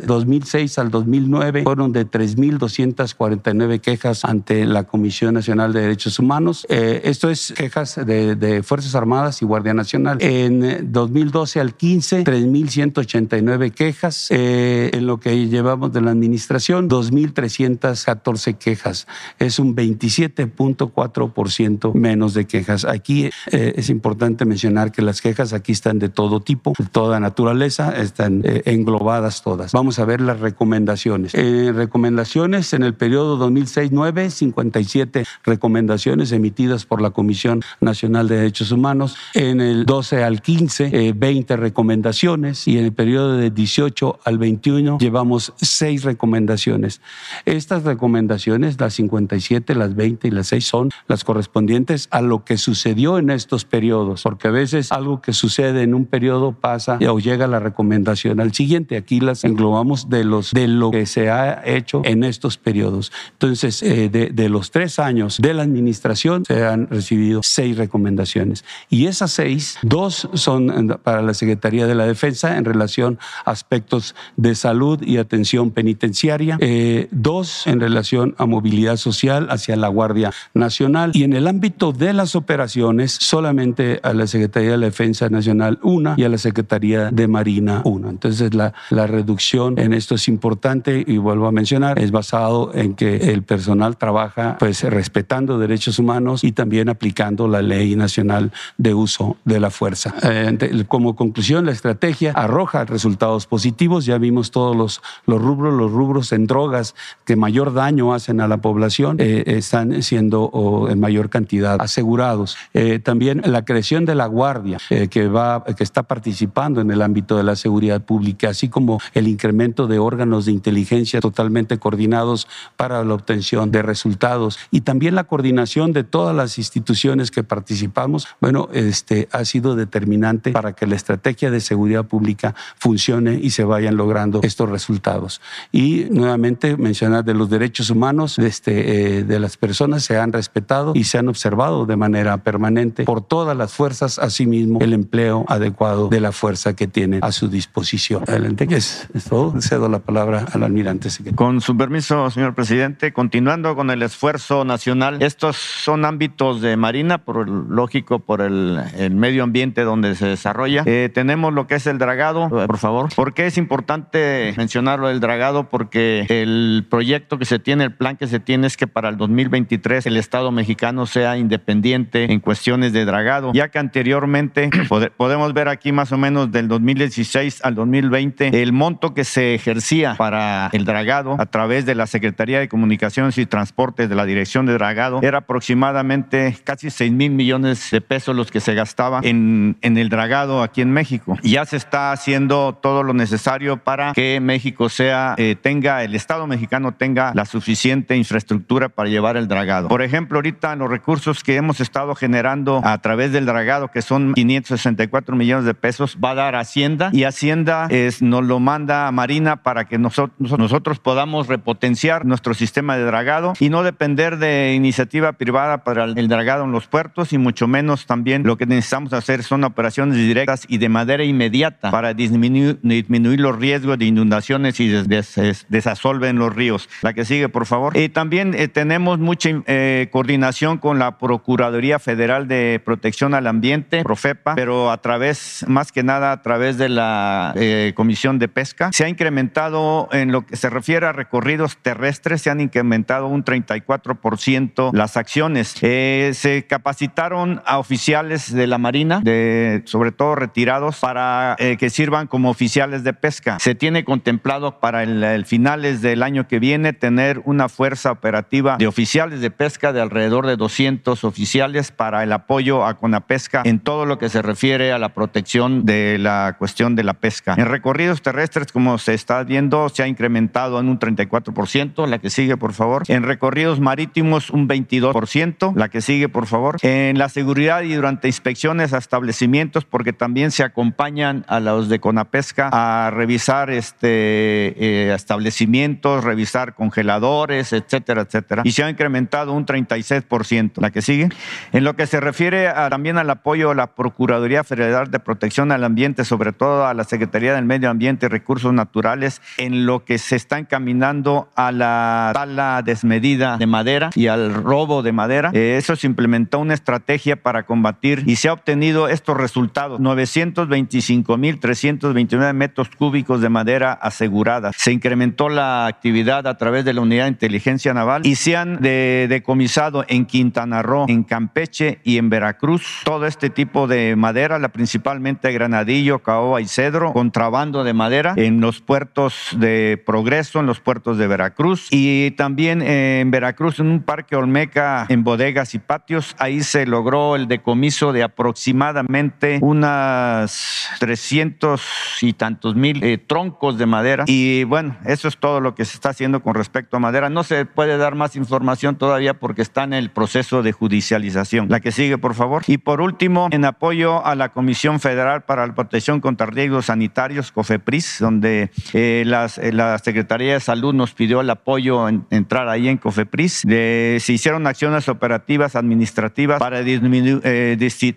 [0.06, 6.66] 2006 al 2009 fueron de 3.249 quejas ante la Comisión Nacional de Derechos Humanos.
[6.70, 10.18] esto es quejas de, de, Fuerzas Armadas y Guardia Nacional.
[10.22, 14.28] En 2012 al 15, 3.189 quejas.
[14.30, 19.08] en lo que llevamos de la administración, 2.314 quejas
[19.40, 22.86] es un 27.4% menos de quejas.
[22.86, 27.20] Aquí eh, es importante mencionar que las quejas aquí están de todo tipo, de toda
[27.20, 29.72] naturaleza, están eh, englobadas todas.
[29.72, 31.34] Vamos a ver las recomendaciones.
[31.36, 38.72] Eh, recomendaciones en el periodo 2006-9, 57 recomendaciones emitidas por la Comisión Nacional de Derechos
[38.72, 39.16] Humanos.
[39.42, 45.00] En el 12 al 15, 20 recomendaciones y en el periodo de 18 al 21
[45.00, 47.02] llevamos 6 recomendaciones.
[47.46, 49.32] Estas recomendaciones, las 50
[49.74, 54.22] las 20 y las 6 son las correspondientes a lo que sucedió en estos periodos,
[54.22, 58.54] porque a veces algo que sucede en un periodo pasa o llega la recomendación al
[58.54, 58.96] siguiente.
[58.96, 63.12] Aquí las englobamos de, los, de lo que se ha hecho en estos periodos.
[63.32, 68.64] Entonces, eh, de, de, los tres años de la administración se han recibido seis recomendaciones
[68.88, 74.16] y esas seis, dos son para la Secretaría de la Defensa en relación a aspectos
[74.38, 80.32] de salud y atención penitenciaria, eh, dos en relación a movilidad social hacia la Guardia
[80.54, 85.30] Nacional y en el ámbito de las operaciones solamente a la Secretaría de la Defensa
[85.30, 88.10] Nacional una y a la Secretaría de Marina una.
[88.10, 92.96] Entonces la, la reducción en esto es importante y vuelvo a mencionar, es basado en
[92.96, 98.94] que el personal trabaja pues respetando derechos humanos y también aplicando la Ley Nacional de
[98.94, 100.14] Uso de la Fuerza.
[100.24, 104.06] Eh, como conclusión, la estrategia arroja resultados positivos.
[104.06, 106.96] Ya vimos todos los, los rubros, los rubros en drogas
[107.26, 112.58] que mayor daño hacen a la población eh, están siendo o, en mayor cantidad asegurados.
[112.74, 114.78] Eh, también la creación de la Guardia,
[115.10, 119.28] que, va, que está participando en el ámbito de la seguridad pública, así como el
[119.28, 122.48] incremento de órganos de inteligencia totalmente coordinados
[122.78, 128.28] para la obtención de resultados y también la coordinación de todas las instituciones que participamos,
[128.40, 133.64] bueno, este, ha sido determinante para que la estrategia de seguridad pública funcione y se
[133.64, 135.42] vayan logrando estos resultados.
[135.72, 140.32] Y nuevamente mencionar de los derechos humanos de, este, eh, de las personas se han
[140.34, 145.46] respetado y se han observado de manera permanente por todas las fuerzas, asimismo el empleo
[145.48, 148.24] adecuado de la fuerza que tienen a su disposición.
[148.28, 149.60] Adelante, que es, es todo.
[149.62, 151.10] Cedo la palabra al almirante.
[151.36, 157.20] Con su permiso, señor presidente, continuando con el esfuerzo nacional, estos son ámbitos de Marina,
[157.20, 160.84] por lógico, por el, el medio ambiente donde se desarrolla.
[160.86, 163.10] Eh, tenemos lo que es el dragado, por favor.
[163.16, 165.70] ¿Por qué es importante mencionarlo el dragado?
[165.70, 169.18] Porque el proyecto que se tiene, el plan que se tiene es que para el
[169.18, 174.70] 2023 el Estado mexicano sea independiente en cuestiones de dragado, ya que anteriormente
[175.18, 180.16] podemos ver aquí más o menos del 2016 al 2020 el monto que se ejercía
[180.16, 184.66] para el dragado a través de la Secretaría de Comunicaciones y Transportes de la Dirección
[184.66, 188.91] de Dragado era aproximadamente casi 6 mil millones de pesos los que se gastaban
[189.24, 191.38] en, en el dragado aquí en México.
[191.44, 196.48] Ya se está haciendo todo lo necesario para que México sea, eh, tenga, el Estado
[196.48, 199.88] mexicano tenga la suficiente infraestructura para llevar el dragado.
[199.88, 204.34] Por ejemplo, ahorita los recursos que hemos estado generando a través del dragado, que son
[204.34, 209.12] 564 millones de pesos, va a dar Hacienda y Hacienda es, nos lo manda a
[209.12, 214.74] Marina para que nosotros, nosotros podamos repotenciar nuestro sistema de dragado y no depender de
[214.76, 218.81] iniciativa privada para el dragado en los puertos y mucho menos también lo que necesitamos
[219.12, 224.80] hacer son operaciones directas y de manera inmediata para disminuir, disminuir los riesgos de inundaciones
[224.80, 226.90] y des, desasolve en los ríos.
[227.02, 227.96] La que sigue, por favor.
[227.98, 234.04] Y también eh, tenemos mucha eh, coordinación con la Procuraduría Federal de Protección al Ambiente,
[234.04, 238.90] Profepa, pero a través, más que nada, a través de la eh, Comisión de Pesca.
[238.94, 243.44] Se ha incrementado en lo que se refiere a recorridos terrestres, se han incrementado un
[243.44, 245.70] 34% las acciones.
[245.70, 252.50] se capacitaron a oficiales de la Marina, de, sobre todo retirados, para que sirvan como
[252.50, 253.58] oficiales de pesca.
[253.60, 258.78] Se tiene contemplado para el, el finales del año que viene tener una fuerza operativa
[258.78, 263.80] de oficiales de pesca de alrededor de 200 oficiales para el apoyo a Conapesca en
[263.80, 267.56] todo lo que se refiere a la protección de la cuestión de la pesca.
[267.58, 272.08] En recorridos terrestres, como se está viendo, se ha incrementado en un 34%.
[272.08, 273.04] La que sigue, por favor.
[273.08, 275.76] En recorridos marítimos, un 22%.
[275.76, 276.78] La que sigue, por favor.
[276.82, 282.00] En la seguridad y durante inspecciones a establecimientos, porque también se acompañan a los de
[282.00, 288.62] Conapesca a revisar este, eh, establecimientos, revisar congeladores, etcétera, etcétera.
[288.66, 290.82] Y se ha incrementado un 36%.
[290.82, 291.30] La que sigue.
[291.72, 295.84] En lo que se refiere también al apoyo a la Procuraduría Federal de Protección al
[295.84, 300.18] Ambiente, sobre todo a la Secretaría del Medio Ambiente y Recursos Naturales, en lo que
[300.18, 305.52] se está encaminando a la tala desmedida de madera y al robo de madera.
[305.54, 310.02] Eh, eso se implementó una estrategia para combatir y se ha obtenido estos resultados.
[310.02, 314.72] 925.329 metros cúbicos de madera asegurada.
[314.76, 318.80] Se incrementó la actividad a través de la Unidad de Inteligencia Naval y se han
[318.82, 324.70] decomisado en Quintana Roo, en Campeche y en Veracruz todo este tipo de madera, la
[324.70, 330.80] principalmente granadillo, caoba y cedro, contrabando de madera en los puertos de Progreso, en los
[330.80, 336.36] puertos de Veracruz y también en Veracruz en un parque Olmeca en bodegas y patios.
[336.40, 341.82] Ahí se logró el decomiso de aproximadamente unas 300
[342.22, 344.24] y tantos mil eh, troncos de madera.
[344.28, 347.30] Y bueno, eso es todo lo que se está haciendo con respecto a madera.
[347.30, 351.68] No se puede dar más información todavía porque está en el proceso de judicialización.
[351.70, 352.64] La que sigue, por favor.
[352.68, 357.52] Y por último, en apoyo a la Comisión Federal para la Protección contra Riesgos Sanitarios,
[357.52, 362.88] COFEPRIS, donde eh, eh, la Secretaría de Salud nos pidió el apoyo en entrar ahí
[362.88, 363.66] en COFEPRIS.
[363.68, 367.42] Se hicieron acciones operativas administrativas para disminuir,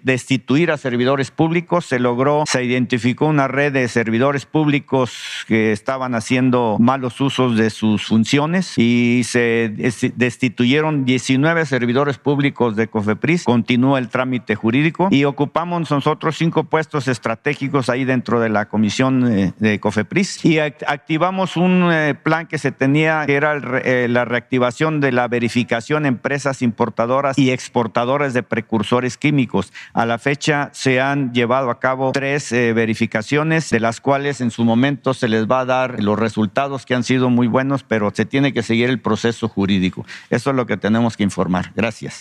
[0.05, 1.87] destituir a servidores públicos.
[1.87, 7.71] Se logró, se identificó una red de servidores públicos que estaban haciendo malos usos de
[7.71, 9.73] sus funciones y se
[10.15, 13.45] destituyeron 19 servidores públicos de COFEPRIS.
[13.45, 19.33] Continúa el trámite jurídico y ocupamos nosotros cinco puestos estratégicos ahí dentro de la comisión
[19.33, 24.25] eh, de COFEPRIS y activamos un eh, plan que se tenía que era eh, la
[24.25, 29.73] reactivación de la verificación empresas importadoras y exportadores de precursores químicos.
[29.95, 34.65] A la fecha se han llevado a cabo tres verificaciones de las cuales en su
[34.65, 38.27] momento se les va a dar los resultados que han sido muy buenos, pero se
[38.27, 40.05] tiene que seguir el proceso jurídico.
[40.31, 41.71] Eso es lo que tenemos que informar.
[41.77, 42.19] Gracias.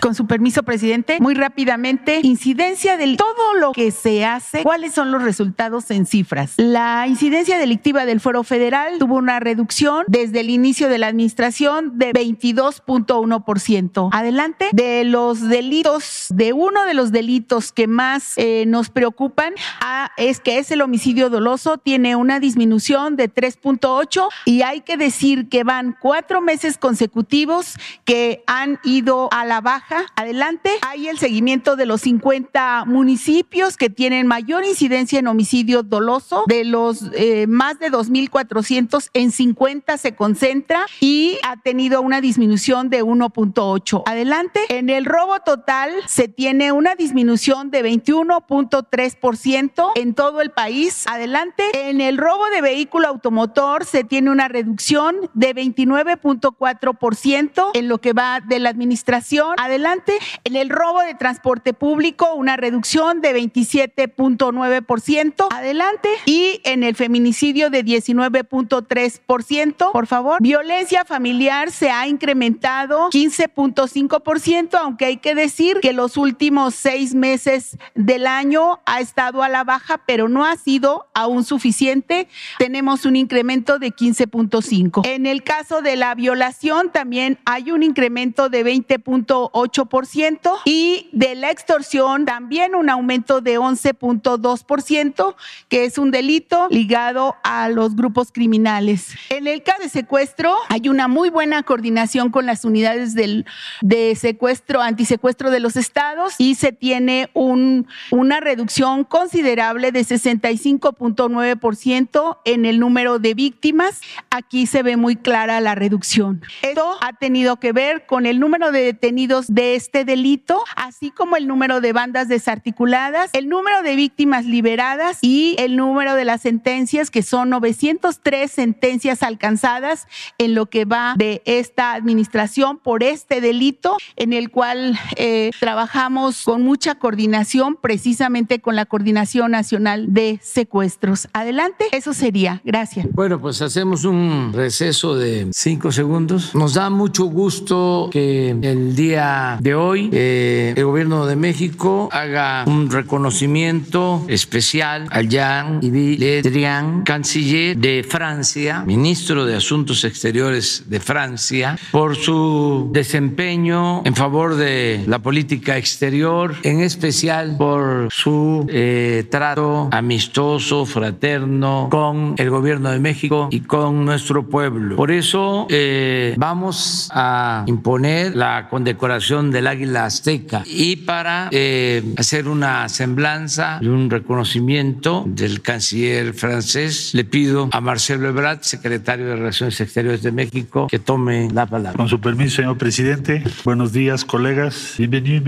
[0.00, 5.10] Con su permiso, presidente, muy rápidamente, incidencia de todo lo que se hace, ¿cuáles son
[5.10, 6.54] los resultados en cifras?
[6.56, 11.98] La incidencia delictiva del Foro Federal tuvo una reducción desde el inicio de la administración
[11.98, 14.08] de 22.1%.
[14.12, 20.12] Adelante, de los delitos, de uno de los delitos que más eh, nos preocupan ah,
[20.16, 25.48] es que es el homicidio doloso, tiene una disminución de 3.8 y hay que decir
[25.48, 30.06] que van cuatro meses consecutivos que han ido a la baja.
[30.14, 36.44] Adelante, hay el seguimiento de los 50 municipios que tienen mayor incidencia en homicidio doloso.
[36.46, 42.90] De los eh, más de 2.400, en 50 se concentra y ha tenido una disminución
[42.90, 44.04] de 1.8.
[44.06, 51.06] Adelante, en el robo total se tiene una disminución de 21.3% en todo el país.
[51.08, 57.96] Adelante, en el robo de vehículo automotor se tiene una reducción de 29.4% en lo
[57.98, 59.54] que va de la administración.
[59.58, 65.46] Adelante, en el robo de transporte público una reducción de 27.9%.
[65.50, 69.92] Adelante, y en el feminicidio de 19.3%.
[69.92, 76.74] Por favor, violencia familiar se ha incrementado 15.5%, aunque hay que decir que los últimos
[76.74, 82.28] seis meses del año ha estado a la baja, pero no ha sido aún suficiente.
[82.58, 85.06] Tenemos un incremento de 15.5.
[85.06, 91.50] En el caso de la violación también hay un incremento de 20.8% y de la
[91.50, 95.34] extorsión también un aumento de 11.2%,
[95.68, 99.14] que es un delito ligado a los grupos criminales.
[99.28, 103.44] En el caso de secuestro hay una muy buena coordinación con las unidades del,
[103.82, 112.38] de secuestro, antisecuestro de los estados y se tiene un, una reducción considerable de 65.9%
[112.44, 114.00] en el número de víctimas.
[114.30, 116.42] Aquí se ve muy clara la reducción.
[116.62, 121.36] Esto ha tenido que ver con el número de detenidos de este delito, así como
[121.36, 126.42] el número de bandas desarticuladas, el número de víctimas liberadas y el número de las
[126.42, 130.06] sentencias, que son 903 sentencias alcanzadas
[130.38, 136.19] en lo que va de esta administración por este delito, en el cual eh, trabajamos
[136.44, 141.28] con mucha coordinación, precisamente con la Coordinación Nacional de Secuestros.
[141.32, 142.60] Adelante, eso sería.
[142.64, 143.06] Gracias.
[143.12, 146.54] Bueno, pues hacemos un receso de cinco segundos.
[146.54, 152.64] Nos da mucho gusto que el día de hoy eh, el gobierno de México haga
[152.66, 161.00] un reconocimiento especial a Jean-Yves Le Drian, canciller de Francia, ministro de Asuntos Exteriores de
[161.00, 169.26] Francia, por su desempeño en favor de la política exterior, en especial por su eh,
[169.30, 174.96] trato amistoso, fraterno con el gobierno de México y con nuestro pueblo.
[174.96, 182.48] Por eso eh, vamos a imponer la condecoración del águila azteca y para eh, hacer
[182.48, 189.36] una semblanza y un reconocimiento del canciller francés, le pido a Marcelo Ebrard, secretario de
[189.36, 191.96] Relaciones Exteriores de México, que tome la palabra.
[191.96, 193.44] Con su permiso, señor presidente.
[193.64, 194.94] Buenos días, colegas.
[194.98, 195.44] Bienvenido,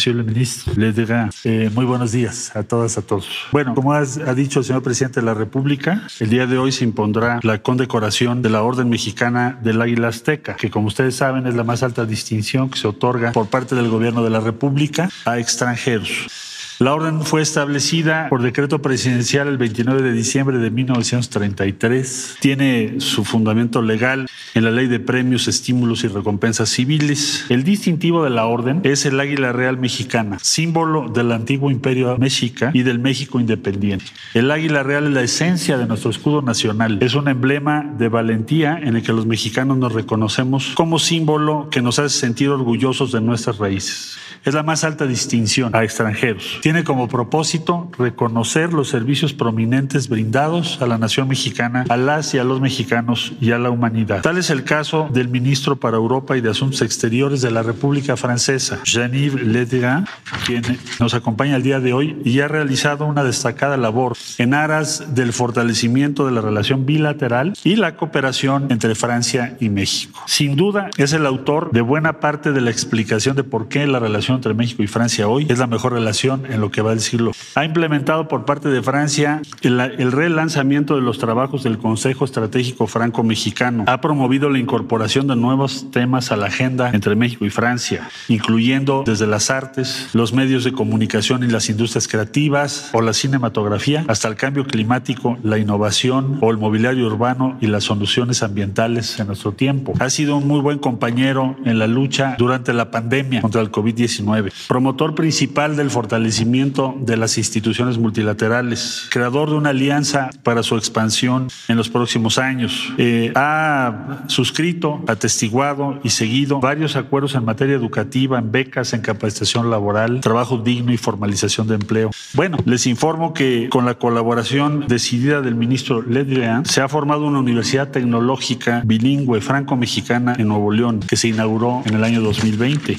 [0.00, 0.72] monsieur le ministre.
[0.76, 3.28] Les dirá eh, muy buenos días a todas, a todos.
[3.52, 6.84] Bueno, como ha dicho el señor presidente de la República, el día de hoy se
[6.84, 11.54] impondrá la condecoración de la Orden Mexicana del Águila Azteca, que como ustedes saben es
[11.54, 15.38] la más alta distinción que se otorga por parte del gobierno de la República a
[15.38, 16.49] extranjeros.
[16.80, 22.38] La orden fue establecida por decreto presidencial el 29 de diciembre de 1933.
[22.40, 27.44] Tiene su fundamento legal en la ley de premios, estímulos y recompensas civiles.
[27.50, 32.70] El distintivo de la orden es el águila real mexicana, símbolo del antiguo imperio mexica
[32.72, 34.06] y del México independiente.
[34.32, 36.96] El águila real es la esencia de nuestro escudo nacional.
[37.02, 41.82] Es un emblema de valentía en el que los mexicanos nos reconocemos como símbolo que
[41.82, 44.16] nos hace sentir orgullosos de nuestras raíces.
[44.42, 46.58] Es la más alta distinción a extranjeros.
[46.70, 52.38] Tiene como propósito reconocer los servicios prominentes brindados a la nación mexicana, a las y
[52.38, 54.22] a los mexicanos y a la humanidad.
[54.22, 58.16] Tal es el caso del ministro para Europa y de Asuntos Exteriores de la República
[58.16, 60.06] Francesa, Jean-Yves Le Drian,
[60.46, 60.62] quien
[61.00, 65.32] nos acompaña el día de hoy y ha realizado una destacada labor en aras del
[65.32, 70.20] fortalecimiento de la relación bilateral y la cooperación entre Francia y México.
[70.26, 73.98] Sin duda, es el autor de buena parte de la explicación de por qué la
[73.98, 77.00] relación entre México y Francia hoy es la mejor relación en lo que va del
[77.00, 77.32] siglo.
[77.54, 82.86] Ha implementado por parte de Francia el, el relanzamiento de los trabajos del Consejo Estratégico
[82.86, 83.84] Franco-Mexicano.
[83.86, 89.02] Ha promovido la incorporación de nuevos temas a la agenda entre México y Francia, incluyendo
[89.06, 94.28] desde las artes, los medios de comunicación y las industrias creativas o la cinematografía, hasta
[94.28, 99.52] el cambio climático, la innovación o el mobiliario urbano y las soluciones ambientales en nuestro
[99.52, 99.94] tiempo.
[99.98, 104.52] Ha sido un muy buen compañero en la lucha durante la pandemia contra el COVID-19,
[104.68, 111.46] promotor principal del fortalecimiento de las instituciones multilaterales, creador de una alianza para su expansión
[111.68, 112.92] en los próximos años.
[112.98, 119.70] Eh, ha suscrito, atestiguado y seguido varios acuerdos en materia educativa, en becas, en capacitación
[119.70, 122.10] laboral, trabajo digno y formalización de empleo.
[122.34, 127.26] Bueno, les informo que con la colaboración decidida del ministro Le Drian, se ha formado
[127.26, 132.98] una universidad tecnológica bilingüe franco-mexicana en Nuevo León, que se inauguró en el año 2020.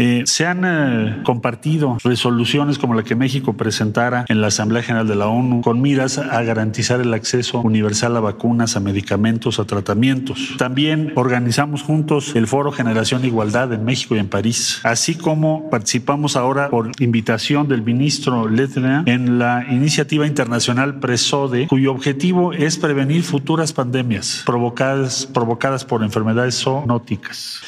[0.00, 5.06] Eh, se han eh, compartido resoluciones como la que México presentara en la Asamblea General
[5.06, 9.66] de la ONU con miras a garantizar el acceso universal a vacunas, a medicamentos, a
[9.66, 10.54] tratamientos.
[10.56, 16.34] También organizamos juntos el Foro Generación Igualdad en México y en París, así como participamos
[16.34, 23.22] ahora por invitación del ministro Lettner en la iniciativa internacional PRESODE, cuyo objetivo es prevenir
[23.22, 27.60] futuras pandemias provocadas, provocadas por enfermedades zoonóticas.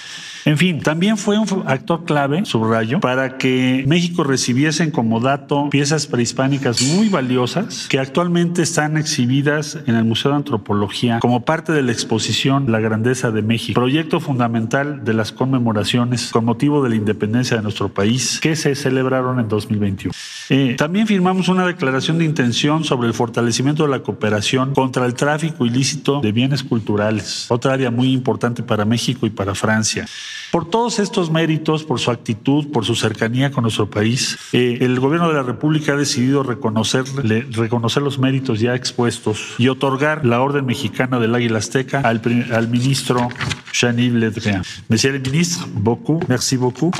[0.44, 6.08] En fin, también fue un actor clave, subrayo, para que México recibiesen como dato piezas
[6.08, 11.82] prehispánicas muy valiosas que actualmente están exhibidas en el Museo de Antropología como parte de
[11.82, 16.96] la exposición La Grandeza de México, proyecto fundamental de las conmemoraciones con motivo de la
[16.96, 20.12] independencia de nuestro país que se celebraron en 2021.
[20.50, 25.14] Eh, también firmamos una declaración de intención sobre el fortalecimiento de la cooperación contra el
[25.14, 30.06] tráfico ilícito de bienes culturales, otra área muy importante para México y para Francia.
[30.52, 35.00] Por todos estos méritos, por su actitud, por su cercanía con nuestro país, eh, el
[35.00, 40.42] gobierno de la República ha decidido reconocerle, reconocer los méritos ya expuestos y otorgar la
[40.42, 42.20] Orden Mexicana del Águila Azteca al,
[42.52, 43.30] al ministro
[43.72, 44.60] Jean-Yves Le.
[44.90, 46.94] Monsieur le ministre, beaucoup, merci beaucoup.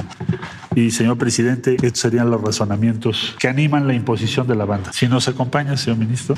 [0.75, 4.95] Y señor presidente, estos serían los razonamientos que animan la imposición de la banda.
[4.95, 6.37] Si nos acompaña, señor ministro.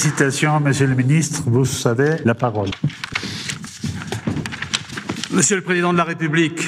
[0.00, 1.42] Félicitations, Monsieur le ministre.
[1.44, 2.70] Vous avez la parole.
[5.30, 6.62] Monsieur le Président de la République,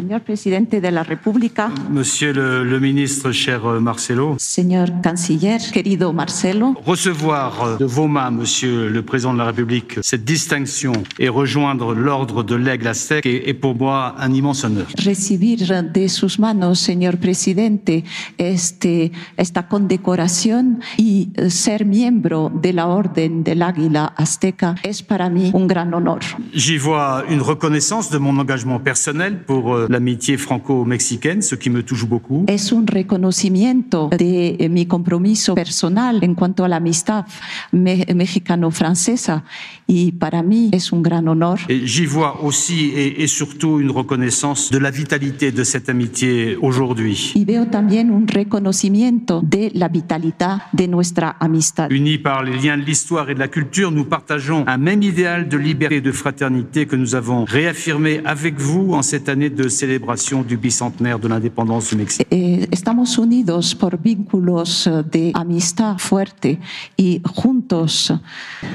[0.00, 6.14] Señor presidente de la República, Monsieur le, le ministre, cher euh, Marcelo, señor canciller, querido
[6.14, 11.28] Marcelo, recevoir euh, de vos mains, Monsieur le Président de la République, cette distinction et
[11.28, 14.86] rejoindre l'ordre de l'Aigle aztèque est, est pour moi un immense honneur.
[15.04, 15.58] recibir
[15.92, 18.02] de sus manos, señor presidente,
[18.38, 25.28] este, esta condecoración y eh, ser miembro de la Orden del Águila Azteca es para
[25.28, 26.20] mí un gran honor.
[26.54, 31.82] J'y vois une reconnaissance de mon engagement personnel pour euh, l'amitié franco-mexicaine, ce qui me
[31.82, 32.44] touche beaucoup.
[32.48, 37.26] Es un reconocimiento de eh, mi compromiso personal en cuanto a la amistad
[37.72, 39.42] me- mexicano-francesa
[39.86, 41.58] y para mí es un gran honor.
[41.68, 47.32] J'y vois aussi et, et surtout une reconnaissance de la vitalité de cette amitié aujourd'hui.
[47.34, 51.90] Y veo también un reconocimiento de la vitalidad de nuestra amistad.
[51.90, 55.48] Unis par les liens de l'histoire et de la culture, nous partageons un même idéal
[55.48, 59.68] de liberté et de fraternité que nous avons réaffirmé avec vous en cette année de
[59.80, 62.26] célébration du bicentenaire de l'indépendance du Mexique.
[62.70, 66.58] Estamos unidos por vínculos de amistad fuerte
[66.96, 68.12] y juntos,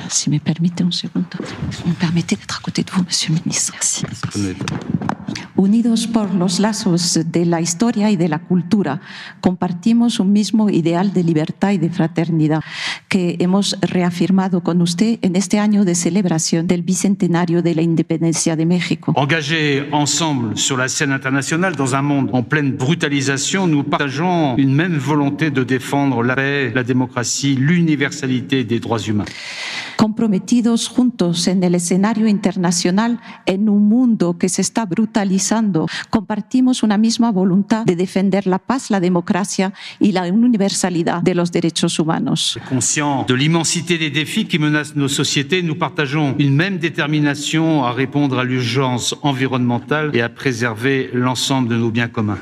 [0.09, 1.37] si me permite un segundo,
[1.85, 3.73] me permite d'être à côté de vous, Monsieur le Ministre.
[3.73, 4.03] Merci.
[5.55, 9.01] Unidos por los lazos de la historia y de la cultura,
[9.41, 12.61] compartimos un mismo ideal de libertad y de fraternidad
[13.07, 18.55] que hemos reafirmado con usted en este año de celebración del bicentenario de la independencia
[18.55, 19.13] de México.
[19.15, 24.73] Engagés ensemble sur la scène internationale dans un monde en pleine brutalisation, nous partageons une
[24.73, 29.25] même volonté de défendre la paix, la démocratie, l'universalité des droits humains.
[29.95, 35.14] comprometidos juntos en el escenario internacional en un mundo que se está brutalizando,
[36.09, 41.51] compartimos una misma voluntad de defender la paz, la democracia y la universalidad de los
[41.51, 42.59] derechos humanos.
[42.69, 47.91] Conscients de l'immensité des défis qui menacent nos sociétés, nous partageons une même détermination à
[47.91, 52.39] répondre à l'urgence environnementale et à préserver l'ensemble de nos biens communs.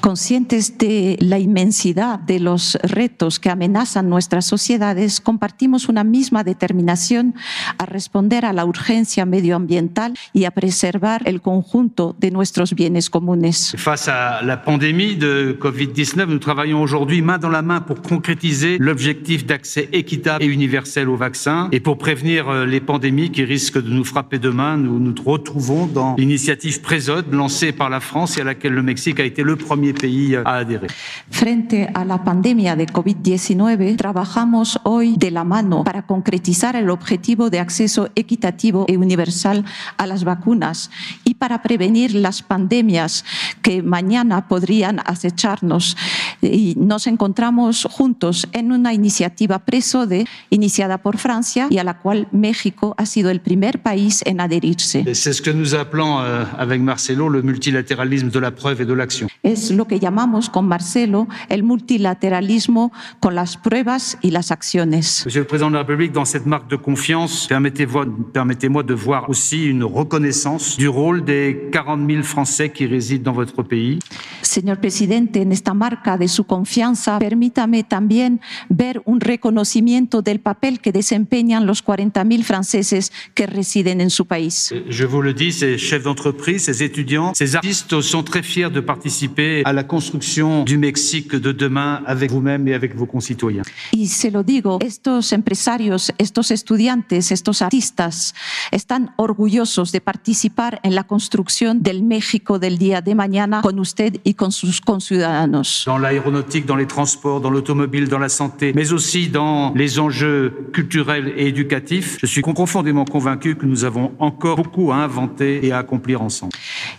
[0.00, 7.34] Conscientes de la inmensidad de los retos que amenazan nuestras sociedades, compartimos una misma determinación
[7.76, 13.74] a responder a la urgencia medioambiental y a preservar el conjunto de nuestros bienes comunes.
[13.76, 18.78] Face à la pandémie de Covid-19, nous travaillons aujourd'hui main dans la main pour concrétiser
[18.78, 23.82] l'objectif d'accès équitable et universel au vaccin et pour prévenir euh, les pandémies qui risquent
[23.82, 24.78] de nous frapper demain.
[24.78, 29.20] Nous nous retrouvons dans l'initiative Présode lancée par la France et à laquelle le Mexique
[29.20, 30.88] a été le premier pays à adhérer.
[31.30, 37.50] Frente a la pandemia de COVID-19, trabajamos hoy de la mano para concretizar el objetivo
[37.50, 39.64] de acceso equitativo e universal
[39.96, 40.90] a las vacunas
[41.24, 43.24] y para prevenir las pandemias
[43.62, 45.96] que mañana podrían acecharnos.
[46.42, 52.28] Y nos encontramos juntos en una iniciativa Presode iniciada por Francia y a la cual
[52.32, 55.04] México ha sido el primer país en adherirse.
[55.14, 58.94] C'est ce que nous appelons euh, avec Marcelo le multilatéralisme de la preuve et de
[58.94, 59.28] l'action.
[59.42, 65.22] Es lo que llamamos con Marcelo el multilateralismo con las pruebas y las acciones.
[65.24, 68.04] Monsieur le Président de la République, dans cette marque de confiance, permettez-moi
[68.34, 73.32] permettez-moi de voir aussi une reconnaissance du rôle des 40 000 Français qui résident dans
[73.32, 74.00] votre pays.
[74.42, 80.80] Señor presidente, en esta marca de su confianza, permítame también ver un reconocimiento del papel
[80.80, 84.74] que desempeñan los 40.000 franceses que residen en su país.
[84.88, 88.80] Je vous le dis, ces chefs d'entreprise, ces étudiants, ces artistes sont très fiers de
[88.80, 93.62] participer à la construction du Mexique de demain avec vous-même et avec vos concitoyens.
[93.92, 98.34] Y se lo digo, estos empresarios, estos estudiantes, estos artistas
[98.70, 104.20] están orgullosos de participar en la construcción del México del día de mañana con usted
[104.24, 105.84] y con sus conciudadanos.
[105.86, 110.68] Dans l'aéronautique, dans les transports, dans l'automobile, dans la santé, mais aussi dans les enjeux
[110.72, 115.72] culturels et éducatifs, je suis profondément convaincu que nous avons encore beaucoup à inventer et
[115.72, 116.52] à accomplir ensemble.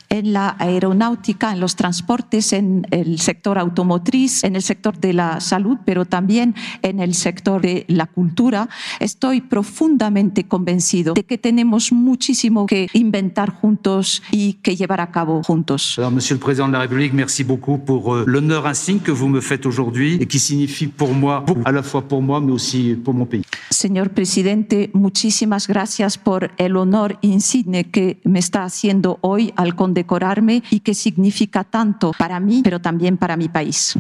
[0.10, 5.40] En la aeronáutica, en los transportes, en el sector automotriz, en el sector de la
[5.40, 8.70] salud, pero también en el sector de la cultura,
[9.00, 15.42] estoy profundamente convencido de que tenemos muchísimo que inventar juntos y que llevar a cabo
[15.44, 15.96] juntos.
[15.98, 19.28] Alors, Monsieur le Président de la République, merci beaucoup pour euh, l'honneur insigne que vous
[19.28, 22.96] me faites aujourd'hui et qui signifie pour moi, à la fois pour moi, mais aussi
[22.96, 23.44] pour mon pays.
[23.70, 30.62] Señor presidente, muchísimas gracias por el honor insigne que me está haciendo hoy al condecorarme
[30.70, 33.98] y que significa tanto para mí, pero también para mi país.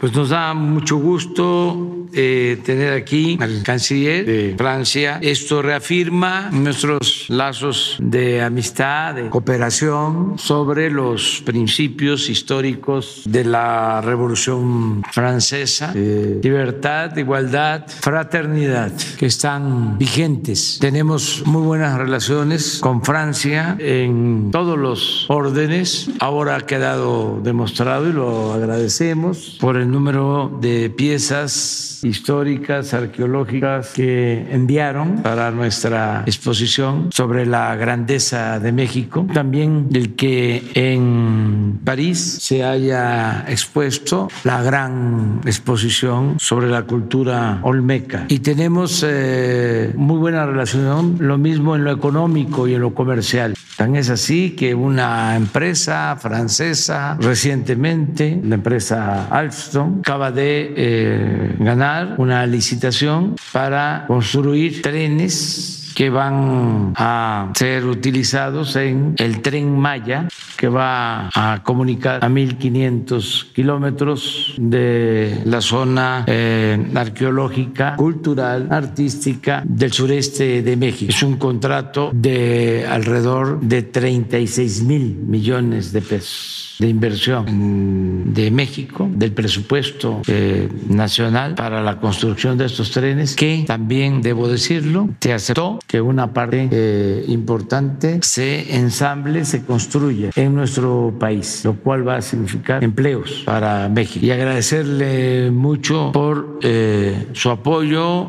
[0.00, 5.18] Pues nos da mucho gusto eh, tener aquí al canciller de Francia.
[5.20, 15.02] Esto reafirma nuestros lazos de amistad, de cooperación sobre los principios históricos de la Revolución
[15.12, 20.78] Francesa, libertad, igualdad, fraternidad, que están vigentes.
[20.80, 26.10] Tenemos muy buenas relaciones con Francia en todos los órdenes.
[26.20, 34.46] Ahora ha quedado demostrado y lo agradecemos por el número de piezas históricas, arqueológicas que
[34.50, 39.26] enviaron para nuestra exposición sobre la grandeza de México.
[39.32, 48.26] También el que en París se haya expuesto la gran exposición sobre la cultura olmeca.
[48.28, 53.54] Y tenemos eh, muy buena relación, lo mismo en lo económico y en lo comercial.
[53.76, 62.14] Tan es así que una empresa francesa recientemente, la empresa Alstom, acaba de eh, ganar
[62.18, 70.68] una licitación para construir trenes que van a ser utilizados en el tren Maya, que
[70.68, 80.62] va a comunicar a 1.500 kilómetros de la zona eh, arqueológica, cultural, artística del sureste
[80.62, 81.10] de México.
[81.10, 89.08] Es un contrato de alrededor de 36 mil millones de pesos de inversión de México,
[89.12, 95.32] del presupuesto eh, nacional para la construcción de estos trenes, que también, debo decirlo, se
[95.32, 102.06] aceptó que una parte eh, importante se ensamble, se construya en nuestro país, lo cual
[102.06, 104.24] va a significar empleos para México.
[104.24, 108.26] Y agradecerle mucho por eh, su apoyo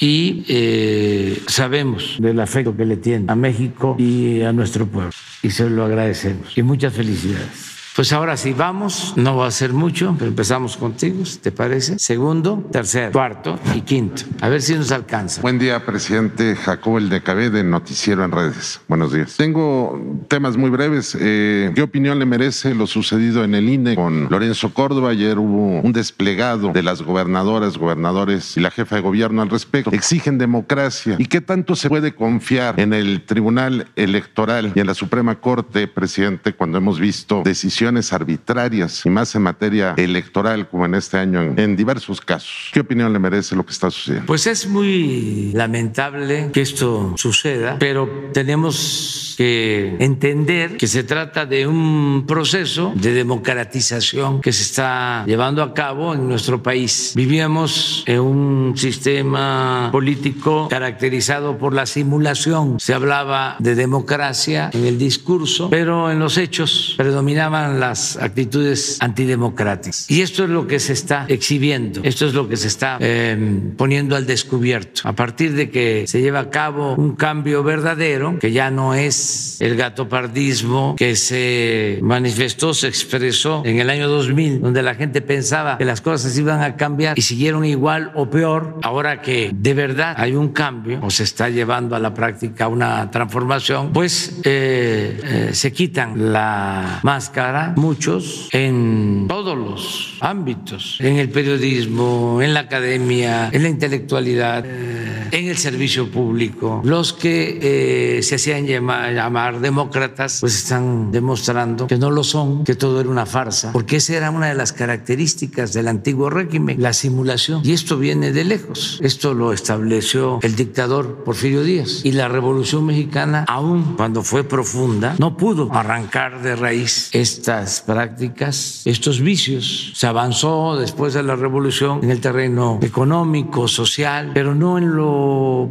[0.00, 5.12] y sabemos del afecto que le tiene a México y a nuestro pueblo.
[5.42, 6.56] Y se lo agradecemos.
[6.56, 7.75] Y muchas felicidades.
[7.96, 11.98] Pues ahora sí, vamos, no va a ser mucho, pero empezamos contigo, ¿te parece?
[11.98, 14.22] Segundo, tercero, cuarto y quinto.
[14.42, 15.40] A ver si nos alcanza.
[15.40, 18.82] Buen día, presidente Jacobo El de Cabé de Noticiero en Redes.
[18.86, 19.38] Buenos días.
[19.38, 19.98] Tengo
[20.28, 21.16] temas muy breves.
[21.18, 25.12] Eh, ¿Qué opinión le merece lo sucedido en el INE con Lorenzo Córdoba?
[25.12, 29.90] Ayer hubo un desplegado de las gobernadoras, gobernadores y la jefa de gobierno al respecto.
[29.90, 31.16] Exigen democracia.
[31.18, 35.88] ¿Y qué tanto se puede confiar en el Tribunal Electoral y en la Suprema Corte,
[35.88, 41.42] presidente, cuando hemos visto decisiones arbitrarias y más en materia electoral como en este año
[41.42, 42.70] en, en diversos casos?
[42.72, 44.26] ¿Qué opinión le merece lo que está sucediendo?
[44.26, 51.66] Pues es muy lamentable que esto suceda, pero tenemos que entender que se trata de
[51.66, 57.12] un proceso de democratización que se está llevando a cabo en nuestro país.
[57.14, 62.80] Vivíamos en un sistema político caracterizado por la simulación.
[62.80, 70.10] Se hablaba de democracia en el discurso, pero en los hechos predominaban las actitudes antidemocráticas.
[70.10, 73.72] Y esto es lo que se está exhibiendo, esto es lo que se está eh,
[73.76, 75.02] poniendo al descubierto.
[75.04, 79.60] A partir de que se lleva a cabo un cambio verdadero, que ya no es
[79.60, 85.78] el gatopardismo que se manifestó, se expresó en el año 2000, donde la gente pensaba
[85.78, 90.14] que las cosas iban a cambiar y siguieron igual o peor, ahora que de verdad
[90.16, 95.50] hay un cambio o se está llevando a la práctica una transformación, pues eh, eh,
[95.52, 103.48] se quitan la máscara muchos en todos los ámbitos, en el periodismo, en la academia,
[103.52, 106.80] en la intelectualidad, eh, en el servicio público.
[106.84, 112.74] Los que se hacían llamar, llamar demócratas, pues están demostrando que no lo son, que
[112.74, 116.92] todo era una farsa, porque esa era una de las características del antiguo régimen, la
[116.92, 117.62] simulación.
[117.64, 118.98] Y esto viene de lejos.
[119.02, 122.00] Esto lo estableció el dictador Porfirio Díaz.
[122.04, 128.82] Y la Revolución Mexicana, aun cuando fue profunda, no pudo arrancar de raíz estas prácticas,
[128.84, 129.92] estos vicios.
[129.94, 135.15] Se avanzó después de la revolución en el terreno económico, social, pero no en lo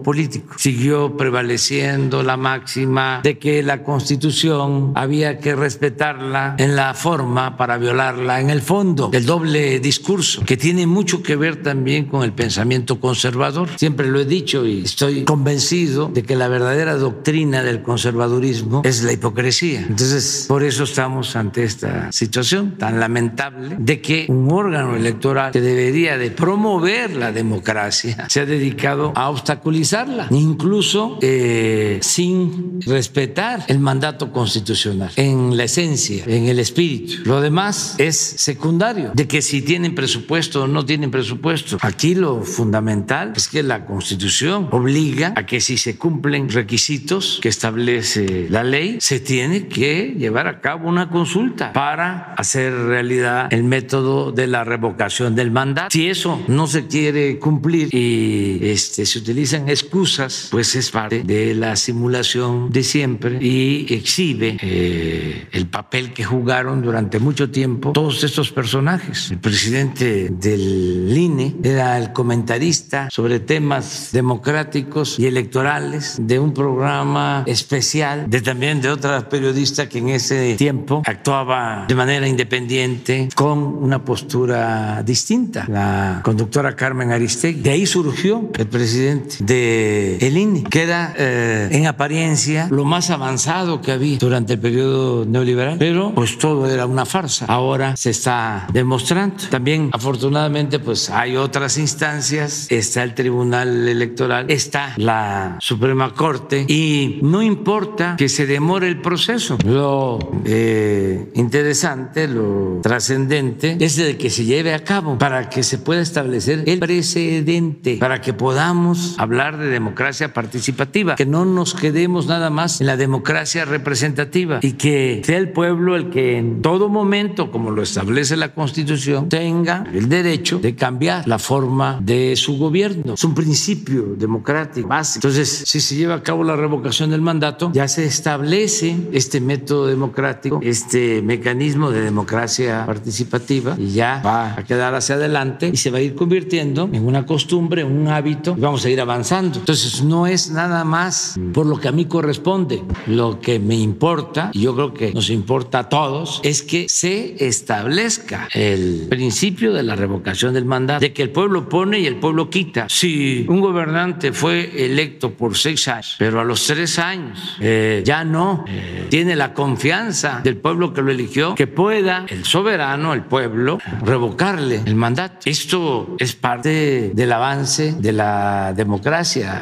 [0.04, 0.56] político.
[0.58, 7.78] Siguió prevaleciendo la máxima de que la constitución había que respetarla en la forma para
[7.78, 9.10] violarla en el fondo.
[9.14, 13.70] El doble discurso, que tiene mucho que ver también con el pensamiento conservador.
[13.78, 19.04] Siempre lo he dicho y estoy convencido de que la verdadera doctrina del conservadurismo es
[19.04, 19.82] la hipocresía.
[19.82, 25.62] Entonces, por eso estamos ante esta situación tan lamentable de que un órgano electoral que
[25.62, 33.80] debería de promover la democracia se ha dedicado a obstaculizarla, incluso eh, sin respetar el
[33.80, 37.24] mandato constitucional en la esencia, en el espíritu.
[37.26, 41.78] Lo demás es secundario, de que si tienen presupuesto o no tienen presupuesto.
[41.82, 47.50] Aquí lo fundamental es que la constitución obliga a que si se cumplen requisitos que
[47.50, 53.64] establece la ley, se tiene que llevar a cabo una consulta para hacer realidad el
[53.64, 55.90] método de la revocación del mandato.
[55.92, 61.56] Si eso no se quiere cumplir y este, se utilizan excusas, pues es parte de
[61.56, 68.24] la simulación de siempre y exhibe eh, el papel que jugaron durante mucho tiempo todos
[68.24, 69.32] estos personajes.
[69.32, 77.44] El presidente del INE era el comentarista sobre temas democráticos y electorales de un programa
[77.48, 83.58] especial de también de otra periodista que en ese tiempo actuaba de manera independiente con
[83.58, 87.62] una postura distinta, la conductora Carmen Aristegui.
[87.62, 93.82] De ahí surgió el presidente de el INE, que eh, en apariencia lo más avanzado
[93.82, 97.46] que había durante el periodo neoliberal, pero pues todo era una farsa.
[97.46, 99.36] Ahora se está demostrando.
[99.50, 107.20] También afortunadamente pues hay otras instancias, está el Tribunal Electoral, está la Suprema Corte y
[107.22, 109.58] no importa que se demore el proceso.
[109.66, 115.78] Lo eh, interesante, lo trascendente es de que se lleve a cabo para que se
[115.78, 122.28] pueda establecer el precedente, para que podamos hablar de democracia participativa, que no nos quedemos
[122.28, 126.90] nada más en la democracia representativa y que sea el pueblo el que en todo
[126.90, 132.58] momento, como lo establece la Constitución, tenga el derecho de cambiar la forma de su
[132.58, 133.14] gobierno.
[133.14, 135.28] Es un principio democrático básico.
[135.28, 139.88] Entonces, si se lleva a cabo la revocación del mandato, ya se establece este método
[139.88, 145.92] democrático, este mecanismo de democracia participativa y ya va a quedar hacia adelante y se
[145.92, 148.56] va a ir convirtiendo en una costumbre, un hábito.
[148.58, 149.60] Vamos a ir ir avanzando.
[149.60, 152.84] Entonces, no es nada más por lo que a mí corresponde.
[153.08, 157.46] Lo que me importa, y yo creo que nos importa a todos, es que se
[157.46, 162.18] establezca el principio de la revocación del mandato, de que el pueblo pone y el
[162.18, 162.88] pueblo quita.
[162.90, 168.24] Si un gobernante fue electo por seis años, pero a los tres años eh, ya
[168.24, 173.24] no eh, tiene la confianza del pueblo que lo eligió, que pueda el soberano, el
[173.24, 175.40] pueblo, revocarle el mandato.
[175.46, 178.85] Esto es parte del avance de la democracia,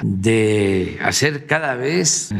[0.04, 2.36] de hacer cada vez eh,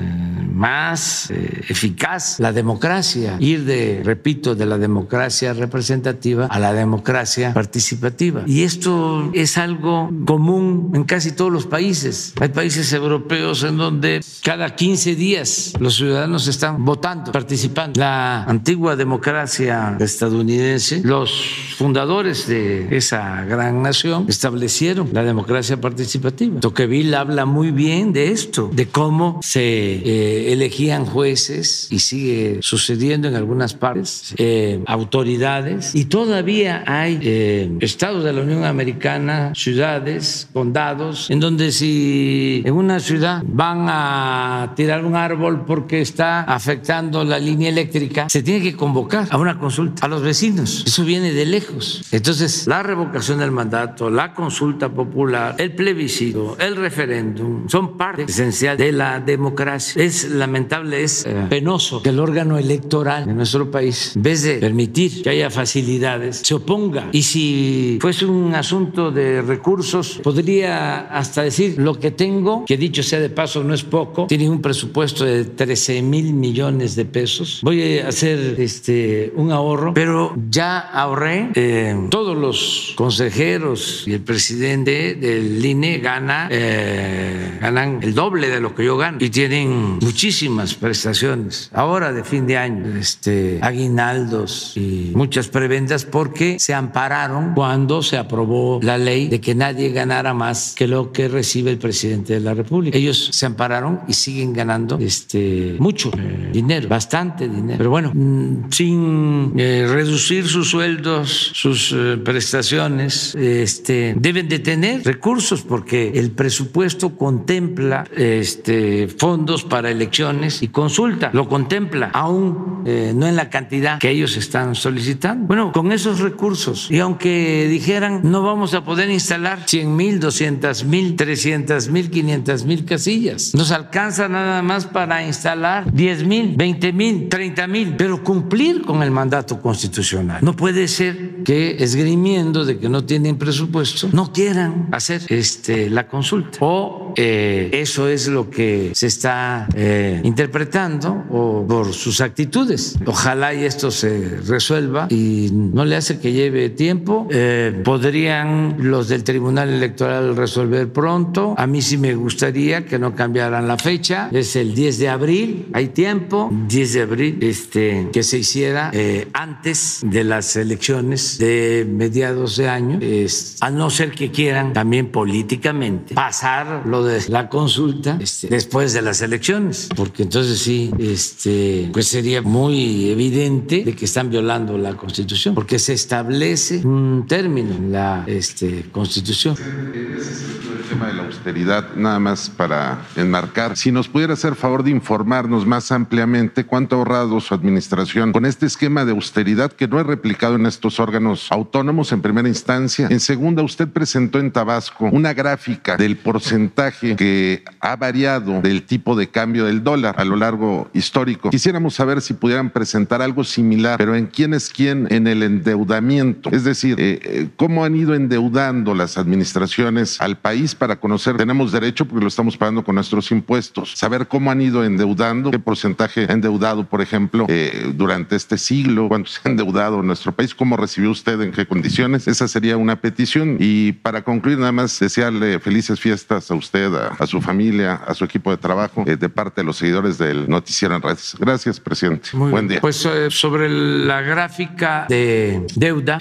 [0.54, 8.44] más eficaz la democracia, ir de, repito, de la democracia representativa a la democracia participativa.
[8.46, 12.34] Y esto es algo común en casi todos los países.
[12.40, 18.00] Hay países europeos en donde cada 15 días los ciudadanos están votando, participando.
[18.00, 21.32] La antigua democracia estadounidense, los
[21.78, 26.60] fundadores de esa gran nación establecieron la democracia participativa.
[26.74, 33.28] Tocqueville habla muy bien de esto, de cómo se eh, elegían jueces y sigue sucediendo
[33.28, 40.50] en algunas partes, eh, autoridades, y todavía hay eh, estados de la Unión Americana, ciudades,
[40.52, 47.24] condados, en donde si en una ciudad van a tirar un árbol porque está afectando
[47.24, 50.86] la línea eléctrica, se tiene que convocar a una consulta a los vecinos.
[50.88, 52.04] Eso viene de lejos.
[52.12, 58.78] Entonces, la revocación del mandato, la consulta popular, el plebiscito, el referéndum, son parte esencial
[58.78, 60.04] de la democracia.
[60.04, 64.56] Es lamentable, es eh, penoso que el órgano electoral de nuestro país, en vez de
[64.56, 67.10] permitir que haya facilidades, se oponga.
[67.12, 73.04] Y si fuese un asunto de recursos, podría hasta decir lo que tengo, que dicho
[73.04, 77.60] sea de paso no es poco, tiene un presupuesto de 13 mil millones de pesos.
[77.64, 81.52] Voy a hacer este, un ahorro, pero ya ahorré.
[81.56, 88.60] Eh, todos los consejeros y el presidente del INE gana, eh, ganan el doble de
[88.60, 91.70] lo que yo gano y tienen muchísimas prestaciones.
[91.74, 98.18] Ahora de fin de año, este, aguinaldos y muchas prebendas porque se ampararon cuando se
[98.18, 102.40] aprobó la ley de que nadie ganara más que lo que recibe el presidente de
[102.40, 102.98] la República.
[102.98, 107.78] Ellos se ampararon y siguen ganando este, mucho eh, dinero, bastante dinero.
[107.78, 115.04] Pero bueno, mm, sin eh, reducir sus sueldos, sus eh, prestaciones, este, deben de tener
[115.04, 123.28] recursos porque el presupuesto contempla este, fondos para elecciones y consulta, lo contempla, aún no
[123.28, 125.48] en la cantidad que ellos están solicitando.
[125.48, 130.86] Bueno, con esos recursos, y aunque dijeran no vamos a poder instalar 100 mil, 200
[130.86, 136.94] mil, 300 mil, 500 mil casillas, nos alcanza nada más para instalar 10 mil, 20
[136.94, 140.40] mil, 30 mil, pero cumplir con el mandato constitucional.
[140.42, 146.08] No puede ser que esgrimiendo de que no tienen presupuesto, no quieran hacer este, la
[146.08, 146.23] consulta.
[146.60, 152.98] O eh, eso es lo que se está eh, interpretando o por sus actitudes.
[153.06, 157.28] Ojalá y esto se resuelva y no le hace que lleve tiempo.
[157.32, 161.56] Eh, podrían los del Tribunal Electoral resolver pronto.
[161.58, 164.30] A mí sí me gustaría que no cambiaran la fecha.
[164.32, 166.50] Es el 10 de abril, hay tiempo.
[166.68, 168.92] 10 de abril, este, que se hiciera
[169.34, 175.10] antes de las elecciones de mediados de año, es, a no ser que quieran también
[175.10, 181.90] políticamente pasar lo de la consulta este, después de las elecciones, porque entonces sí, este,
[181.94, 187.76] pues sería muy evidente de que están violando la Constitución, porque se establece un término
[187.76, 189.56] en la este, Constitución.
[189.58, 194.92] El tema de la austeridad, nada más para enmarcar, si nos pudiera hacer favor de
[194.92, 200.00] informarnos más ampliamente cuánto ha ahorrado su administración con este esquema de austeridad que no
[200.00, 203.08] es replicado en estos órganos autónomos en primera instancia.
[203.10, 209.16] En segunda, usted presentó en Tabasco una gráfica del porcentaje que ha variado del tipo
[209.16, 211.50] de cambio del dólar a lo largo histórico.
[211.50, 216.50] Quisiéramos saber si pudieran presentar algo similar, pero en quién es quién en el endeudamiento.
[216.52, 221.72] Es decir, eh, eh, cómo han ido endeudando las administraciones al país para conocer, tenemos
[221.72, 226.26] derecho porque lo estamos pagando con nuestros impuestos, saber cómo han ido endeudando, qué porcentaje
[226.30, 230.76] ha endeudado, por ejemplo, eh, durante este siglo, cuánto se ha endeudado nuestro país, cómo
[230.76, 232.28] recibió usted, en qué condiciones.
[232.28, 233.56] Esa sería una petición.
[233.60, 238.26] Y para concluir, nada más desearle felices fiestas a usted, a, su familia, a su
[238.26, 241.36] equipo de trabajo, de parte de los seguidores del Noticiero en Redes.
[241.40, 242.30] Gracias, presidente.
[242.34, 242.82] Buen día.
[242.82, 246.18] Pues sobre la gráfica de deuda,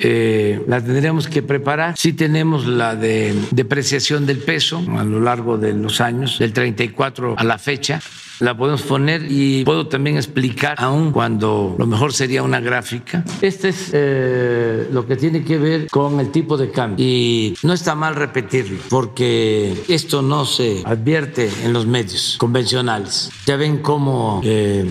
[0.67, 1.95] la tendríamos que preparar.
[1.97, 6.53] Sí tenemos la de depreciación del peso peso a lo largo de los años, del
[6.53, 8.01] 34 a la fecha
[8.41, 13.25] la podemos poner y puedo también explicar, aún cuando lo mejor sería una gráfica.
[13.41, 17.05] Este es eh, lo que tiene que ver con el tipo de cambio.
[17.05, 23.31] Y no está mal repetirlo, porque esto no se advierte en los medios convencionales.
[23.47, 24.89] Ya ven cómo eh,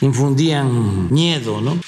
[0.00, 1.78] infundían miedo, ¿no?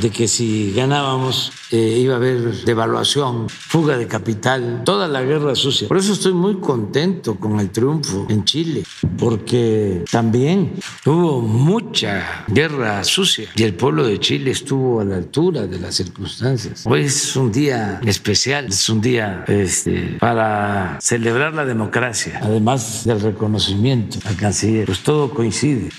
[0.00, 5.54] De que si ganábamos eh, iba a haber devaluación, fuga de capital, toda la guerra
[5.54, 5.88] sucia.
[5.88, 8.84] Por eso estoy muy contento con el triunfo en Chile,
[9.18, 10.74] porque también
[11.06, 15.94] hubo mucha guerra sucia y el pueblo de Chile estuvo a la altura de las
[15.94, 16.84] circunstancias.
[16.86, 23.20] Hoy es un día especial, es un día este, para celebrar la democracia, además del
[23.20, 25.90] reconocimiento al canciller, pues todo coincide.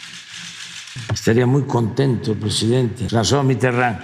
[1.13, 3.99] Estaría muy contento presidente François Mitterrand.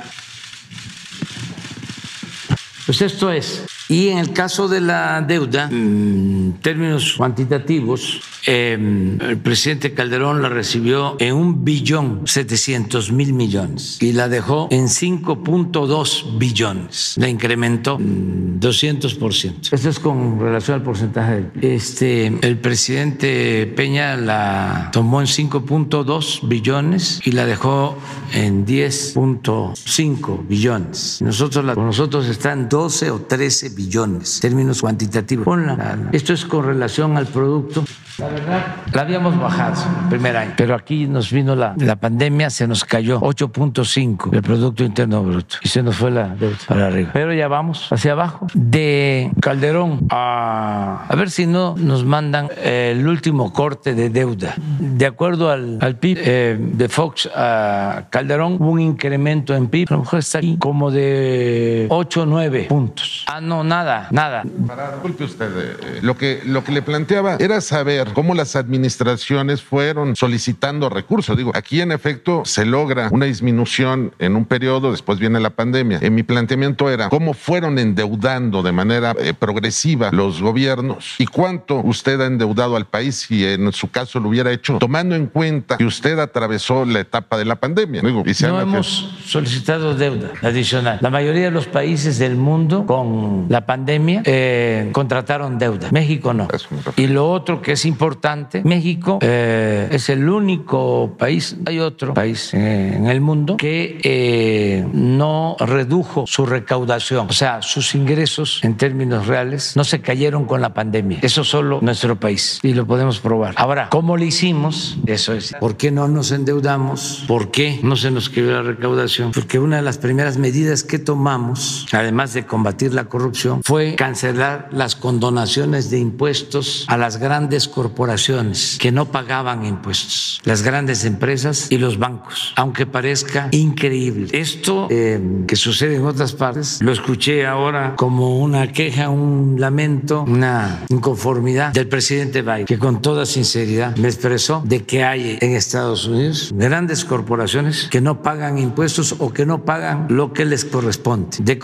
[2.90, 3.66] Pues esto es.
[3.88, 10.50] Y en el caso de la deuda, en términos cuantitativos, eh, el presidente Calderón la
[10.50, 17.16] recibió en un billón 700 mil millones y la dejó en 5.2 billones.
[17.18, 19.72] La incrementó 200%.
[19.72, 21.50] Esto es con relación al porcentaje.
[21.62, 27.98] Este, el presidente Peña la tomó en 5.2 billones y la dejó
[28.34, 31.22] en 10.5 billones.
[31.22, 35.44] Nosotros, la, con nosotros están 12 o 13 billones, términos cuantitativos.
[35.44, 35.98] Ponla.
[36.14, 37.84] Esto es con relación al producto.
[38.18, 42.50] La verdad, la habíamos bajado el primer año, pero aquí nos vino la, la pandemia,
[42.50, 46.88] se nos cayó 8.5 el Producto Interno Bruto y se nos fue la deuda para
[46.88, 47.12] arriba.
[47.14, 48.48] Pero ya vamos hacia abajo.
[48.54, 54.56] De Calderón a, a ver si no nos mandan el último corte de deuda.
[54.80, 59.88] De acuerdo al, al PIB eh, de Fox a Calderón, hubo un incremento en PIB,
[59.90, 63.26] a lo mejor está aquí como de 8 o 9 puntos.
[63.28, 64.44] Ah, no, nada, nada.
[64.68, 69.64] Para, disculpe usted, eh, lo, que, lo que le planteaba era saber cómo las administraciones
[69.64, 71.36] fueron solicitando recursos.
[71.36, 75.98] Digo, aquí en efecto se logra una disminución en un periodo, después viene la pandemia.
[76.02, 81.78] En mi planteamiento era cómo fueron endeudando de manera eh, progresiva los gobiernos y cuánto
[81.78, 85.78] usted ha endeudado al país si en su caso lo hubiera hecho, tomando en cuenta
[85.78, 88.02] que usted atravesó la etapa de la pandemia.
[88.04, 91.00] Digo, y se No hemos solicitado deuda adicional.
[91.02, 95.90] La mayoría de los países del mundo con la pandemia eh, contrataron deuda.
[95.92, 96.48] México no.
[96.96, 102.54] Y lo otro que es importante, México eh, es el único país, hay otro país
[102.54, 108.78] eh, en el mundo que eh, no redujo su recaudación, o sea, sus ingresos en
[108.78, 111.20] términos reales no se cayeron con la pandemia.
[111.22, 113.56] Eso solo nuestro país y lo podemos probar.
[113.58, 114.98] Ahora, ¿cómo lo hicimos?
[115.06, 115.56] Eso es.
[115.60, 117.24] ¿Por qué no nos endeudamos?
[117.28, 119.32] ¿Por qué no se nos cayó la recaudación?
[119.32, 124.70] Porque una de las primeras medidas que tomamos, además de combatir la corrupción, fue cancelar
[124.72, 131.68] las condonaciones de impuestos a las grandes corporaciones que no pagaban impuestos, las grandes empresas
[131.70, 134.30] y los bancos, aunque parezca increíble.
[134.32, 140.24] Esto eh, que sucede en otras partes, lo escuché ahora como una queja, un lamento,
[140.28, 145.52] una inconformidad del presidente Biden, que con toda sinceridad me expresó de que hay en
[145.56, 150.66] Estados Unidos grandes corporaciones que no pagan impuestos o que no pagan lo que les
[150.66, 151.60] corresponde de